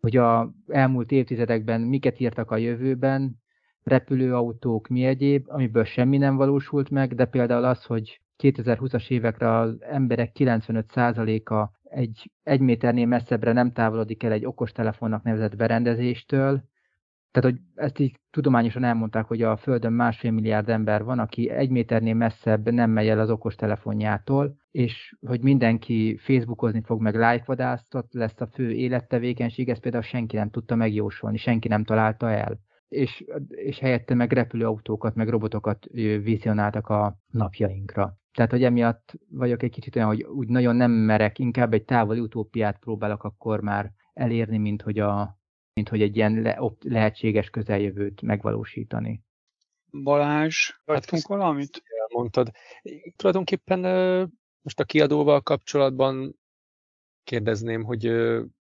hogy 0.00 0.16
a 0.16 0.52
elmúlt 0.66 1.10
évtizedekben 1.10 1.80
miket 1.80 2.20
írtak 2.20 2.50
a 2.50 2.56
jövőben, 2.56 3.42
repülőautók, 3.82 4.88
mi 4.88 5.04
egyéb, 5.04 5.46
amiből 5.48 5.84
semmi 5.84 6.18
nem 6.18 6.36
valósult 6.36 6.90
meg, 6.90 7.14
de 7.14 7.24
például 7.24 7.64
az, 7.64 7.84
hogy 7.84 8.20
2020-as 8.42 9.10
évekre 9.10 9.58
az 9.58 9.76
emberek 9.80 10.30
95%-a 10.38 11.70
egy 11.82 12.30
egy 12.42 12.60
méternél 12.60 13.06
messzebbre 13.06 13.52
nem 13.52 13.72
távolodik 13.72 14.22
el 14.22 14.32
egy 14.32 14.44
okostelefonnak 14.44 15.22
nevezett 15.22 15.56
berendezéstől, 15.56 16.64
tehát, 17.34 17.50
hogy 17.50 17.60
ezt 17.74 17.98
így 17.98 18.20
tudományosan 18.30 18.84
elmondták, 18.84 19.26
hogy 19.26 19.42
a 19.42 19.56
Földön 19.56 19.92
másfél 19.92 20.30
milliárd 20.30 20.68
ember 20.68 21.04
van, 21.04 21.18
aki 21.18 21.50
egy 21.50 21.70
méternél 21.70 22.14
messzebb 22.14 22.70
nem 22.70 22.90
megy 22.90 23.08
el 23.08 23.18
az 23.18 23.30
okostelefonjától, 23.30 24.56
és 24.70 25.16
hogy 25.26 25.40
mindenki 25.40 26.16
Facebookozni 26.20 26.82
fog, 26.82 27.00
meg 27.00 27.14
live 27.14 27.78
lesz 28.10 28.40
a 28.40 28.46
fő 28.46 28.70
élettevékenység, 28.70 29.68
ezt 29.68 29.80
például 29.80 30.02
senki 30.02 30.36
nem 30.36 30.50
tudta 30.50 30.74
megjósolni, 30.74 31.36
senki 31.36 31.68
nem 31.68 31.84
találta 31.84 32.30
el. 32.30 32.60
És, 32.88 33.24
és 33.48 33.78
helyette 33.78 34.14
meg 34.14 34.32
repülőautókat, 34.32 35.14
meg 35.14 35.28
robotokat 35.28 35.86
vizionáltak 36.22 36.88
a 36.88 37.18
napjainkra. 37.30 38.18
Tehát, 38.32 38.50
hogy 38.50 38.64
emiatt 38.64 39.12
vagyok 39.30 39.62
egy 39.62 39.70
kicsit 39.70 39.96
olyan, 39.96 40.08
hogy 40.08 40.22
úgy 40.22 40.48
nagyon 40.48 40.76
nem 40.76 40.90
merek, 40.90 41.38
inkább 41.38 41.72
egy 41.72 41.84
távoli 41.84 42.20
utópiát 42.20 42.78
próbálok 42.78 43.24
akkor 43.24 43.60
már 43.60 43.92
elérni, 44.12 44.58
mint 44.58 44.82
hogy, 44.82 44.98
a, 44.98 45.38
mint 45.74 45.88
hogy 45.88 46.02
egy 46.02 46.16
ilyen 46.16 46.42
le, 46.42 46.60
lehetséges 46.80 47.50
közeljövőt 47.50 48.22
megvalósítani. 48.22 49.22
Balázs, 50.02 50.70
vagytunk 50.84 51.22
hát 51.22 51.38
valamit? 51.38 51.82
Elmondtad. 52.08 52.50
Tulajdonképpen 53.16 53.80
most 54.62 54.80
a 54.80 54.84
kiadóval 54.84 55.40
kapcsolatban 55.40 56.38
kérdezném, 57.24 57.82
hogy 57.82 58.06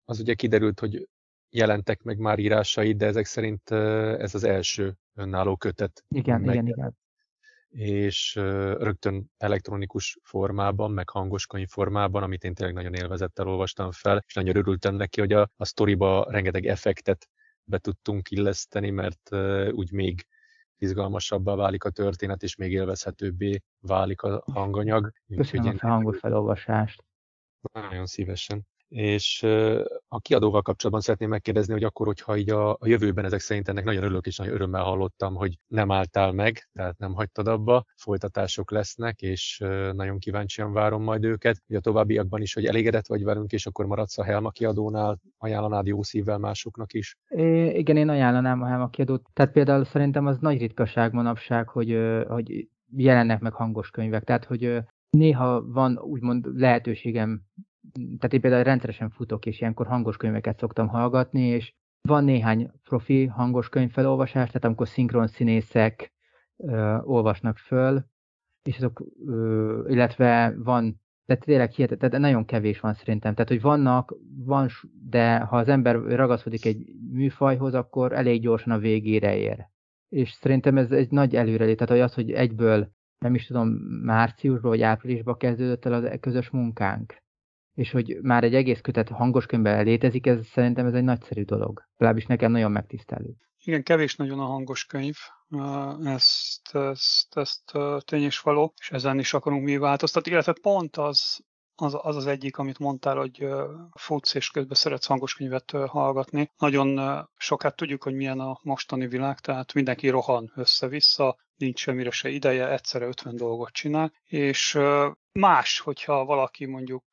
az 0.04 0.20
ugye 0.20 0.34
kiderült, 0.34 0.80
hogy 0.80 1.10
jelentek 1.50 2.04
meg 2.04 2.18
már 2.18 2.40
írásai, 2.40 2.94
de 2.94 3.06
ezek 3.06 3.26
szerint 3.26 3.72
ez 4.20 4.36
az 4.36 4.44
első 4.44 4.96
önálló 5.14 5.56
kötet. 5.56 6.04
Igen, 6.08 6.42
meg, 6.42 6.54
igen, 6.54 6.68
igen. 6.68 6.98
És 7.70 8.36
rögtön 8.80 9.32
elektronikus 9.38 10.18
formában, 10.24 10.92
meg 10.92 11.10
hangos 11.10 11.48
könyv 11.48 11.68
formában, 11.68 12.24
amit 12.24 12.44
én 12.44 12.54
tényleg 12.54 12.76
nagyon 12.76 12.94
élvezettel 12.94 13.48
olvastam 13.48 13.92
fel, 13.92 14.24
és 14.28 14.34
nagyon 14.34 14.56
örültem 14.56 14.96
neki, 14.96 15.20
hogy 15.20 15.34
a, 15.34 15.50
a 15.56 15.66
sztoriba 15.66 16.26
rengeteg 16.30 16.66
effektet 16.66 17.30
be 17.64 17.78
tudtunk 17.78 18.32
illeszteni, 18.32 18.90
mert 18.90 19.30
úgy 19.72 19.92
még 19.92 20.28
izgalmasabbá 20.78 21.56
válik 21.56 21.84
a 21.84 21.90
történet, 21.90 22.44
és 22.44 22.56
még 22.56 22.72
élvezhetőbbé 22.72 23.62
válik 23.80 24.22
a 24.22 24.44
hanganyag. 24.54 25.12
Köszönöm 25.36 25.78
a 25.80 25.88
hangos 25.88 26.20
felolvasást. 26.20 27.04
Nagyon 27.72 28.06
szívesen. 28.06 28.68
És 28.90 29.44
a 30.08 30.20
kiadóval 30.20 30.62
kapcsolatban 30.62 31.04
szeretném 31.04 31.30
megkérdezni, 31.30 31.74
hogy 31.74 31.84
akkor, 31.84 32.06
hogyha 32.06 32.38
így 32.38 32.50
a, 32.50 32.72
a 32.72 32.88
jövőben 32.88 33.26
ezek 33.26 33.40
szerint 33.40 33.68
ennek 33.68 33.84
nagyon 33.84 34.04
örülök, 34.04 34.26
és 34.26 34.38
nagyon 34.38 34.54
örömmel 34.54 34.84
hallottam, 34.84 35.36
hogy 35.36 35.58
nem 35.68 35.92
álltál 35.92 36.32
meg, 36.32 36.70
tehát 36.74 36.98
nem 36.98 37.14
hagytad 37.14 37.48
abba, 37.48 37.86
folytatások 37.96 38.72
lesznek, 38.72 39.22
és 39.22 39.64
nagyon 39.92 40.20
kíváncsian 40.20 40.74
várom 40.74 41.04
majd 41.04 41.24
őket. 41.24 41.62
Ugye 41.68 41.78
a 41.78 41.82
továbbiakban 41.82 42.42
is, 42.42 42.54
hogy 42.54 42.66
elégedett 42.66 43.08
vagy 43.08 43.24
velünk, 43.24 43.52
és 43.52 43.66
akkor 43.66 43.86
maradsz 43.86 44.18
a 44.18 44.24
Helma 44.24 44.50
kiadónál, 44.50 45.20
ajánlanád 45.38 45.88
jó 45.88 46.04
szívvel 46.04 46.38
másoknak 46.38 46.94
is? 46.94 47.18
É, 47.28 47.78
igen, 47.78 47.98
én 47.98 48.10
ajánlanám 48.10 48.62
a 48.62 48.68
Helma 48.68 48.90
kiadót. 48.90 49.30
Tehát 49.34 49.52
például 49.52 49.86
szerintem 49.86 50.26
az 50.26 50.38
nagy 50.40 50.58
ritkaság 50.58 51.14
manapság, 51.14 51.68
hogy, 51.70 52.00
hogy 52.28 52.68
jelennek 52.96 53.40
meg 53.40 53.54
hangos 53.54 53.90
könyvek. 53.90 54.24
Tehát, 54.24 54.46
hogy 54.46 54.78
néha 55.10 55.66
van 55.66 56.00
úgymond 56.00 56.46
lehetőségem 56.56 57.42
tehát 57.94 58.34
én 58.34 58.42
például 58.42 58.64
rendszeresen 58.64 59.10
futok, 59.10 59.46
és 59.46 59.60
ilyenkor 59.60 59.88
hangos 59.88 60.18
könyveket 60.18 60.58
szoktam 60.58 60.88
hallgatni, 60.88 61.42
és 61.42 61.74
van 62.02 62.24
néhány 62.24 62.72
profi 62.84 63.26
hangos 63.26 63.70
könyvfelolvasás, 63.70 64.48
tehát 64.48 64.66
amikor 64.66 64.88
szinkron 64.88 65.28
színészek 65.28 66.14
ö, 66.58 66.98
olvasnak 67.02 67.58
föl, 67.58 68.06
és 68.64 68.78
azok, 68.78 69.04
ö, 69.26 69.88
illetve 69.90 70.56
van, 70.58 71.02
tehát 71.26 71.44
tényleg 71.46 71.72
hihetetlen, 71.72 72.10
tehát 72.10 72.26
nagyon 72.26 72.46
kevés 72.46 72.80
van 72.80 72.94
szerintem. 72.94 73.34
Tehát, 73.34 73.50
hogy 73.50 73.62
vannak, 73.62 74.16
van, 74.46 74.70
de 75.10 75.40
ha 75.40 75.58
az 75.58 75.68
ember 75.68 75.96
ragaszkodik 75.96 76.66
egy 76.66 76.86
műfajhoz, 77.12 77.74
akkor 77.74 78.14
elég 78.14 78.42
gyorsan 78.42 78.74
a 78.74 78.78
végére 78.78 79.38
ér. 79.38 79.68
És 80.10 80.32
szerintem 80.32 80.78
ez 80.78 80.92
egy 80.92 81.12
nagy 81.12 81.36
előrelép, 81.36 81.78
tehát 81.78 81.94
hogy 81.94 82.04
az, 82.04 82.14
hogy 82.14 82.32
egyből, 82.32 82.92
nem 83.20 83.36
is 83.36 83.46
tudom, 83.46 83.68
márciusban 84.04 84.70
vagy 84.70 84.82
áprilisban 84.82 85.38
kezdődött 85.38 85.86
el 85.86 85.94
a 85.94 86.18
közös 86.18 86.50
munkánk 86.50 87.22
és 87.80 87.92
hogy 87.92 88.18
már 88.22 88.44
egy 88.44 88.56
egész 88.56 88.82
kötet 88.82 89.10
hangos 89.10 89.46
könyvben 89.46 89.84
létezik, 89.84 90.26
ez 90.26 90.48
szerintem 90.48 90.86
ez 90.86 90.94
egy 90.94 91.04
nagyszerű 91.04 91.44
dolog. 91.44 91.84
Legalábbis 91.98 92.26
nekem 92.26 92.52
nagyon 92.52 92.72
megtisztelő. 92.72 93.36
Igen, 93.64 93.84
kevés 93.84 94.16
nagyon 94.16 94.40
a 94.40 94.46
hangos 94.46 94.86
könyv, 94.86 95.16
ezt, 96.04 96.76
ezt, 96.76 97.38
ezt 97.38 97.72
tény 98.06 98.24
és 98.24 98.40
való, 98.40 98.74
és 98.80 98.92
ezen 98.92 99.20
is 99.20 99.34
akarunk 99.34 99.64
mi 99.64 99.78
változtatni, 99.78 100.32
illetve 100.32 100.54
pont 100.62 100.98
az, 100.98 101.40
az, 101.76 101.98
az 102.02 102.16
az 102.16 102.26
egyik, 102.26 102.58
amit 102.58 102.80
mondtál, 102.80 103.16
hogy 103.18 103.48
futsz 103.94 104.34
és 104.34 104.50
közben 104.50 104.76
szeretsz 104.76 105.06
hangos 105.06 105.34
könyvet 105.34 105.72
hallgatni. 105.72 106.52
Nagyon 106.58 107.00
sokat 107.38 107.76
tudjuk, 107.76 108.04
hogy 108.04 108.14
milyen 108.14 108.40
a 108.40 108.60
mostani 108.64 109.08
világ, 109.08 109.40
tehát 109.40 109.74
mindenki 109.74 110.10
rohan 110.10 110.52
össze-vissza, 110.56 111.38
nincs 111.56 111.80
semmire 111.80 112.12
se 112.12 112.30
ideje, 112.30 112.72
egyszerre 112.72 113.06
50 113.06 113.36
dolgot 113.36 113.72
csinál, 113.72 114.14
és 114.24 114.80
más, 115.32 115.80
hogyha 115.80 116.26
valaki 116.26 116.66
mondjuk 116.66 117.04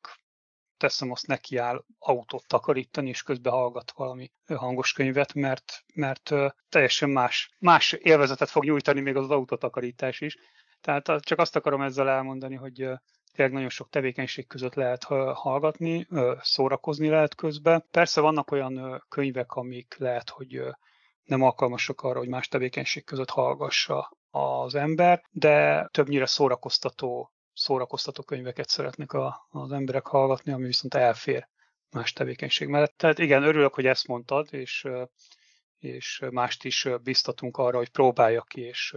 teszem 0.77 1.11
azt 1.11 1.27
nekiáll 1.27 1.83
autót 1.99 2.47
takarítani, 2.47 3.09
és 3.09 3.23
közben 3.23 3.53
hallgat 3.53 3.91
valami 3.95 4.31
hangos 4.47 4.93
könyvet, 4.93 5.33
mert, 5.33 5.83
mert 5.93 6.33
teljesen 6.69 7.09
más, 7.09 7.55
más 7.59 7.91
élvezetet 7.91 8.49
fog 8.49 8.63
nyújtani 8.63 9.01
még 9.01 9.15
az, 9.15 9.29
autótakarítás 9.29 10.21
is. 10.21 10.37
Tehát 10.81 11.11
csak 11.19 11.39
azt 11.39 11.55
akarom 11.55 11.81
ezzel 11.81 12.09
elmondani, 12.09 12.55
hogy 12.55 12.75
tényleg 13.33 13.55
nagyon 13.55 13.69
sok 13.69 13.89
tevékenység 13.89 14.47
között 14.47 14.73
lehet 14.73 15.03
hallgatni, 15.33 16.07
szórakozni 16.41 17.09
lehet 17.09 17.35
közben. 17.35 17.85
Persze 17.91 18.21
vannak 18.21 18.51
olyan 18.51 19.05
könyvek, 19.09 19.51
amik 19.51 19.95
lehet, 19.97 20.29
hogy 20.29 20.61
nem 21.23 21.41
alkalmasak 21.41 22.01
arra, 22.01 22.17
hogy 22.19 22.27
más 22.27 22.47
tevékenység 22.47 23.03
között 23.03 23.29
hallgassa 23.29 24.17
az 24.29 24.75
ember, 24.75 25.23
de 25.31 25.87
többnyire 25.91 26.25
szórakoztató 26.25 27.31
szórakoztató 27.57 28.23
könyveket 28.23 28.69
szeretnek 28.69 29.13
a, 29.13 29.47
az 29.49 29.71
emberek 29.71 30.07
hallgatni, 30.07 30.51
ami 30.51 30.65
viszont 30.65 30.93
elfér 30.93 31.47
más 31.91 32.13
tevékenység 32.13 32.67
mellett. 32.67 32.97
Tehát 32.97 33.19
igen, 33.19 33.43
örülök, 33.43 33.73
hogy 33.73 33.85
ezt 33.85 34.07
mondtad, 34.07 34.53
és, 34.53 34.87
és 35.77 36.23
mást 36.31 36.63
is 36.63 36.87
biztatunk 37.03 37.57
arra, 37.57 37.77
hogy 37.77 37.89
próbálja 37.89 38.41
ki, 38.41 38.61
és 38.61 38.95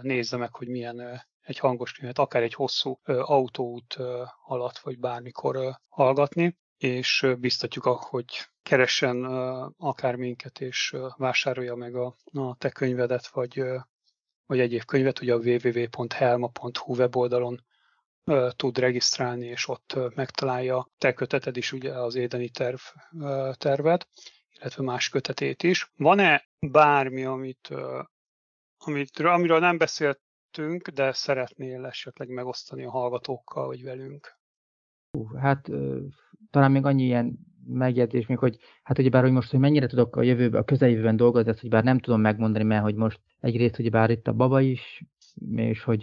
nézze 0.00 0.36
meg, 0.36 0.54
hogy 0.54 0.68
milyen 0.68 1.26
egy 1.40 1.58
hangos 1.58 1.92
könyvet, 1.92 2.18
akár 2.18 2.42
egy 2.42 2.54
hosszú 2.54 3.00
autóút 3.04 3.96
alatt, 4.44 4.78
vagy 4.78 4.98
bármikor 4.98 5.80
hallgatni, 5.88 6.58
és 6.76 7.26
biztatjuk, 7.38 7.84
hogy 7.84 8.48
keressen 8.62 9.24
akár 9.78 10.14
minket, 10.14 10.60
és 10.60 10.96
vásárolja 11.16 11.74
meg 11.74 11.94
a, 11.94 12.16
a 12.32 12.56
te 12.56 12.70
könyvedet, 12.70 13.26
vagy 13.26 13.62
vagy 14.48 14.60
egyéb 14.60 14.84
könyvet, 14.84 15.20
ugye 15.20 15.34
a 15.34 15.38
www.helma.hu 15.38 16.94
weboldalon 16.96 17.64
tud 18.56 18.78
regisztrálni, 18.78 19.46
és 19.46 19.68
ott 19.68 19.98
megtalálja 20.14 20.88
te 20.98 21.12
köteted 21.12 21.56
is, 21.56 21.72
ugye 21.72 21.92
az 21.92 22.14
édeni 22.14 22.48
terv, 22.48 22.78
tervet, 23.52 24.08
illetve 24.58 24.82
más 24.82 25.08
kötetét 25.08 25.62
is. 25.62 25.92
Van-e 25.96 26.48
bármi, 26.66 27.24
amit, 27.24 27.68
amit, 28.78 29.18
amiről 29.18 29.58
nem 29.58 29.78
beszéltünk, 29.78 30.88
de 30.88 31.12
szeretnél 31.12 31.86
esetleg 31.86 32.28
megosztani 32.28 32.84
a 32.84 32.90
hallgatókkal, 32.90 33.66
vagy 33.66 33.82
velünk? 33.82 34.38
Hát 35.36 35.70
talán 36.50 36.70
még 36.70 36.84
annyi 36.84 37.04
ilyen 37.04 37.38
megjegyzés 37.72 38.26
még, 38.26 38.38
hogy 38.38 38.58
hát 38.82 38.98
ugye 38.98 39.08
bár, 39.08 39.22
hogy 39.22 39.32
most, 39.32 39.50
hogy 39.50 39.60
mennyire 39.60 39.86
tudok 39.86 40.16
a 40.16 40.22
jövőben, 40.22 40.60
a 40.60 40.64
közeljövőben 40.64 41.16
dolgozni, 41.16 41.50
ezt 41.50 41.60
hogy 41.60 41.70
bár 41.70 41.84
nem 41.84 41.98
tudom 41.98 42.20
megmondani, 42.20 42.64
mert 42.64 42.82
hogy 42.82 42.94
most 42.94 43.20
egyrészt, 43.40 43.76
hogy 43.76 43.90
bár 43.90 44.10
itt 44.10 44.28
a 44.28 44.32
baba 44.32 44.60
is, 44.60 45.04
és 45.54 45.82
hogy, 45.82 46.02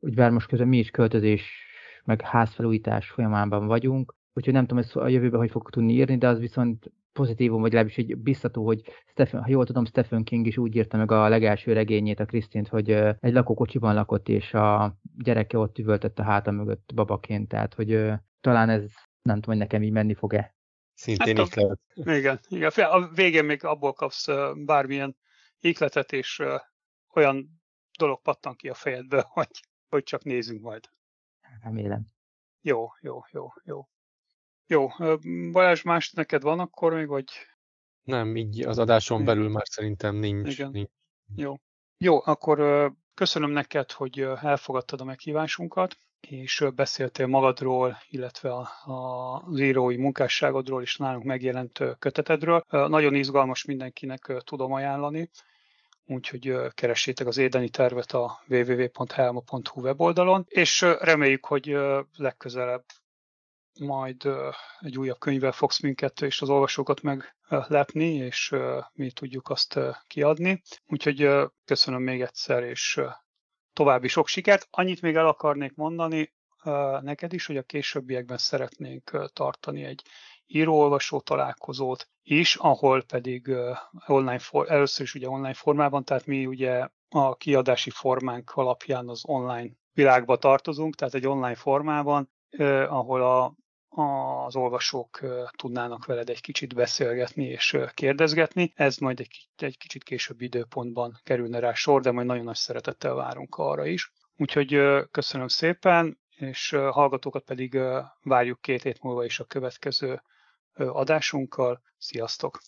hogy 0.00 0.14
bár 0.14 0.30
most 0.30 0.48
közben 0.48 0.68
mi 0.68 0.78
is 0.78 0.90
költözés, 0.90 1.66
meg 2.04 2.20
házfelújítás 2.20 3.10
folyamában 3.10 3.66
vagyunk, 3.66 4.14
úgyhogy 4.32 4.52
nem 4.54 4.66
tudom, 4.66 4.84
hogy 4.92 5.02
a 5.02 5.08
jövőben 5.08 5.40
hogy 5.40 5.50
fogok 5.50 5.70
tudni 5.70 5.92
írni, 5.92 6.18
de 6.18 6.28
az 6.28 6.38
viszont 6.38 6.92
pozitívum, 7.12 7.60
vagy 7.60 7.72
legalábbis 7.72 7.98
egy 7.98 8.16
biztató, 8.16 8.64
hogy 8.64 8.82
Stephen, 9.06 9.42
ha 9.42 9.50
jól 9.50 9.66
tudom, 9.66 9.84
Stephen 9.84 10.24
King 10.24 10.46
is 10.46 10.58
úgy 10.58 10.76
írta 10.76 10.96
meg 10.96 11.10
a 11.10 11.28
legelső 11.28 11.72
regényét, 11.72 12.20
a 12.20 12.24
Krisztint, 12.24 12.68
hogy 12.68 12.90
egy 13.20 13.32
lakókocsiban 13.32 13.94
lakott, 13.94 14.28
és 14.28 14.54
a 14.54 14.96
gyereke 15.16 15.58
ott 15.58 15.78
üvöltött 15.78 16.18
a 16.18 16.22
háta 16.22 16.50
mögött 16.50 16.92
babaként, 16.94 17.48
tehát 17.48 17.74
hogy 17.74 18.12
talán 18.40 18.68
ez 18.68 18.82
nem 19.22 19.40
tudom, 19.40 19.56
hogy 19.56 19.58
nekem 19.58 19.82
így 19.82 19.92
menni 19.92 20.14
fog-e. 20.14 20.57
Szintén 20.98 21.36
hát 21.36 21.46
iklet. 21.46 21.80
Igen, 21.94 22.40
igen. 22.48 22.70
A 22.70 23.08
végén 23.08 23.44
még 23.44 23.64
abból 23.64 23.92
kapsz 23.92 24.26
bármilyen 24.54 25.16
ikletet, 25.60 26.12
és 26.12 26.42
olyan 27.12 27.62
dolog 27.98 28.22
pattan 28.22 28.56
ki 28.56 28.68
a 28.68 28.74
fejedbe, 28.74 29.26
hogy, 29.32 29.62
hogy 29.88 30.02
csak 30.02 30.24
nézzünk 30.24 30.62
majd. 30.62 30.84
Remélem. 31.62 32.06
Jó, 32.60 32.88
jó, 33.00 33.20
jó, 33.30 33.48
jó. 33.64 33.88
Jó, 34.66 34.88
Balázs, 35.52 35.82
más 35.82 36.12
neked 36.12 36.42
van 36.42 36.58
akkor 36.58 36.94
még, 36.94 37.06
vagy? 37.06 37.24
Nem, 38.02 38.36
így 38.36 38.66
az 38.66 38.78
adáson 38.78 39.24
belül 39.24 39.48
már 39.48 39.66
szerintem 39.66 40.16
nincs. 40.16 40.52
Igen. 40.52 40.70
nincs. 40.70 40.90
Jó. 41.36 41.54
Jó, 41.98 42.20
akkor 42.24 42.92
köszönöm 43.14 43.50
neked, 43.50 43.92
hogy 43.92 44.20
elfogadtad 44.20 45.00
a 45.00 45.04
meghívásunkat, 45.04 45.96
és 46.20 46.64
beszéltél 46.74 47.26
magadról, 47.26 47.98
illetve 48.08 48.52
a, 48.52 48.68
a, 48.84 49.42
az 49.46 49.60
írói 49.60 49.96
munkásságodról 49.96 50.82
és 50.82 50.96
nálunk 50.96 51.24
megjelent 51.24 51.80
kötetedről. 51.98 52.64
Nagyon 52.68 53.14
izgalmas 53.14 53.64
mindenkinek 53.64 54.32
tudom 54.44 54.72
ajánlani, 54.72 55.30
úgyhogy 56.06 56.56
keressétek 56.74 57.26
az 57.26 57.36
édeni 57.36 57.68
tervet 57.68 58.12
a 58.12 58.40
www.helma.hu 58.48 59.80
weboldalon, 59.80 60.44
és 60.48 60.80
reméljük, 60.80 61.44
hogy 61.44 61.76
legközelebb 62.16 62.84
majd 63.80 64.28
egy 64.80 64.98
újabb 64.98 65.18
könyvvel 65.18 65.52
fogsz 65.52 65.80
minket 65.80 66.22
és 66.22 66.40
az 66.40 66.48
olvasókat 66.48 67.00
meglepni, 67.02 68.14
és 68.14 68.54
mi 68.92 69.10
tudjuk 69.10 69.48
azt 69.48 69.78
kiadni. 70.06 70.62
Úgyhogy 70.86 71.28
köszönöm 71.64 72.02
még 72.02 72.20
egyszer, 72.20 72.62
és 72.62 73.00
további 73.78 74.08
sok 74.08 74.26
sikert. 74.26 74.68
Annyit 74.70 75.02
még 75.02 75.16
el 75.16 75.26
akarnék 75.26 75.74
mondani 75.74 76.32
neked 77.00 77.32
is, 77.32 77.46
hogy 77.46 77.56
a 77.56 77.62
későbbiekben 77.62 78.38
szeretnénk 78.38 79.30
tartani 79.32 79.84
egy 79.84 80.02
író-olvasó 80.46 81.20
találkozót 81.20 82.08
is, 82.22 82.56
ahol 82.56 83.02
pedig 83.02 83.50
online 84.06 84.38
for, 84.38 84.70
először 84.70 85.04
is 85.06 85.14
ugye 85.14 85.28
online 85.28 85.54
formában, 85.54 86.04
tehát 86.04 86.26
mi 86.26 86.46
ugye 86.46 86.88
a 87.08 87.36
kiadási 87.36 87.90
formánk 87.90 88.50
alapján 88.50 89.08
az 89.08 89.22
online 89.26 89.70
világba 89.92 90.36
tartozunk, 90.36 90.94
tehát 90.94 91.14
egy 91.14 91.26
online 91.26 91.54
formában, 91.54 92.30
ahol 92.88 93.22
a 93.22 93.54
az 93.88 94.56
olvasók 94.56 95.20
tudnának 95.56 96.06
veled 96.06 96.28
egy 96.28 96.40
kicsit 96.40 96.74
beszélgetni 96.74 97.44
és 97.44 97.78
kérdezgetni. 97.94 98.72
Ez 98.74 98.96
majd 98.96 99.20
egy, 99.20 99.48
egy 99.56 99.78
kicsit 99.78 100.04
később 100.04 100.40
időpontban 100.40 101.20
kerülne 101.22 101.58
rá 101.58 101.72
sor, 101.72 102.02
de 102.02 102.10
majd 102.10 102.26
nagyon 102.26 102.44
nagy 102.44 102.54
szeretettel 102.54 103.14
várunk 103.14 103.54
arra 103.54 103.86
is. 103.86 104.12
Úgyhogy 104.36 104.80
köszönöm 105.10 105.48
szépen, 105.48 106.18
és 106.36 106.70
hallgatókat 106.70 107.44
pedig 107.44 107.78
várjuk 108.22 108.60
két 108.60 108.82
hét 108.82 109.02
múlva 109.02 109.24
is 109.24 109.40
a 109.40 109.44
következő 109.44 110.22
adásunkkal. 110.72 111.82
Sziasztok! 111.96 112.60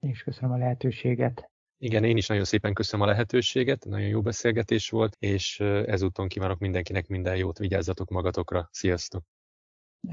Én 0.00 0.10
is 0.10 0.22
köszönöm 0.22 0.50
a 0.50 0.56
lehetőséget. 0.58 1.50
Igen, 1.78 2.04
én 2.04 2.16
is 2.16 2.26
nagyon 2.26 2.44
szépen 2.44 2.74
köszönöm 2.74 3.06
a 3.06 3.10
lehetőséget, 3.10 3.84
nagyon 3.84 4.08
jó 4.08 4.20
beszélgetés 4.20 4.90
volt, 4.90 5.16
és 5.18 5.60
ezúton 5.86 6.28
kívánok 6.28 6.58
mindenkinek 6.58 7.06
minden 7.06 7.36
jót, 7.36 7.58
vigyázzatok 7.58 8.08
magatokra, 8.08 8.68
sziasztok! 8.72 9.24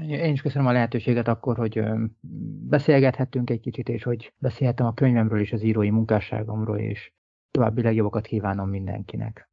Én 0.00 0.32
is 0.32 0.42
köszönöm 0.42 0.66
a 0.66 0.72
lehetőséget 0.72 1.28
akkor, 1.28 1.56
hogy 1.56 1.82
beszélgethettünk 2.68 3.50
egy 3.50 3.60
kicsit, 3.60 3.88
és 3.88 4.02
hogy 4.02 4.32
beszélhettem 4.38 4.86
a 4.86 4.94
könyvemről 4.94 5.40
és 5.40 5.52
az 5.52 5.62
írói 5.62 5.90
munkásságomról, 5.90 6.78
és 6.78 7.12
további 7.50 7.82
legjobbakat 7.82 8.26
kívánom 8.26 8.68
mindenkinek. 8.68 9.50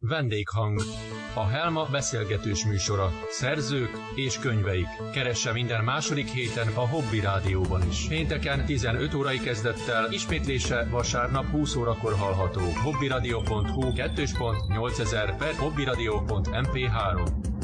Vendéghang. 0.00 0.80
A 1.34 1.46
Helma 1.46 1.86
beszélgetős 1.90 2.66
műsora. 2.66 3.08
Szerzők 3.28 3.90
és 4.14 4.38
könyveik. 4.38 4.86
Keresse 5.12 5.52
minden 5.52 5.84
második 5.84 6.26
héten 6.26 6.66
a 6.66 6.88
Hobby 6.88 7.20
Rádióban 7.20 7.82
is. 7.88 8.08
Pénteken 8.08 8.64
15 8.64 9.14
órai 9.14 9.38
kezdettel, 9.38 10.12
ismétlése 10.12 10.88
vasárnap 10.90 11.44
20 11.44 11.76
órakor 11.76 12.12
hallható. 12.12 12.60
hobbyradio.hu 12.84 13.82
2.8000 13.82 15.34
per 15.38 15.54
hobbyradio.mp3 15.54 17.57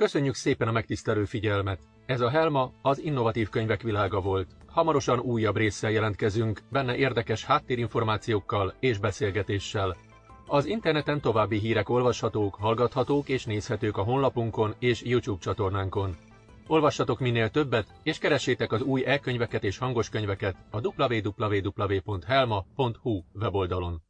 Köszönjük 0.00 0.34
szépen 0.34 0.68
a 0.68 0.72
megtisztelő 0.72 1.24
figyelmet! 1.24 1.80
Ez 2.06 2.20
a 2.20 2.30
Helma 2.30 2.72
az 2.82 2.98
innovatív 2.98 3.48
könyvek 3.48 3.82
világa 3.82 4.20
volt. 4.20 4.56
Hamarosan 4.66 5.18
újabb 5.18 5.56
résszel 5.56 5.90
jelentkezünk, 5.90 6.60
benne 6.70 6.96
érdekes 6.96 7.44
háttérinformációkkal 7.44 8.74
és 8.80 8.98
beszélgetéssel. 8.98 9.96
Az 10.46 10.64
interneten 10.64 11.20
további 11.20 11.58
hírek 11.58 11.88
olvashatók, 11.88 12.54
hallgathatók 12.54 13.28
és 13.28 13.44
nézhetők 13.44 13.96
a 13.96 14.02
honlapunkon 14.02 14.74
és 14.78 15.02
YouTube 15.02 15.40
csatornánkon. 15.40 16.16
Olvassatok 16.66 17.18
minél 17.18 17.50
többet, 17.50 17.94
és 18.02 18.18
keressétek 18.18 18.72
az 18.72 18.82
új 18.82 19.04
e-könyveket 19.04 19.64
és 19.64 19.78
hangos 19.78 20.08
könyveket 20.08 20.56
a 20.70 20.80
www.helma.hu 20.86 22.02
weboldalon. 23.32 24.02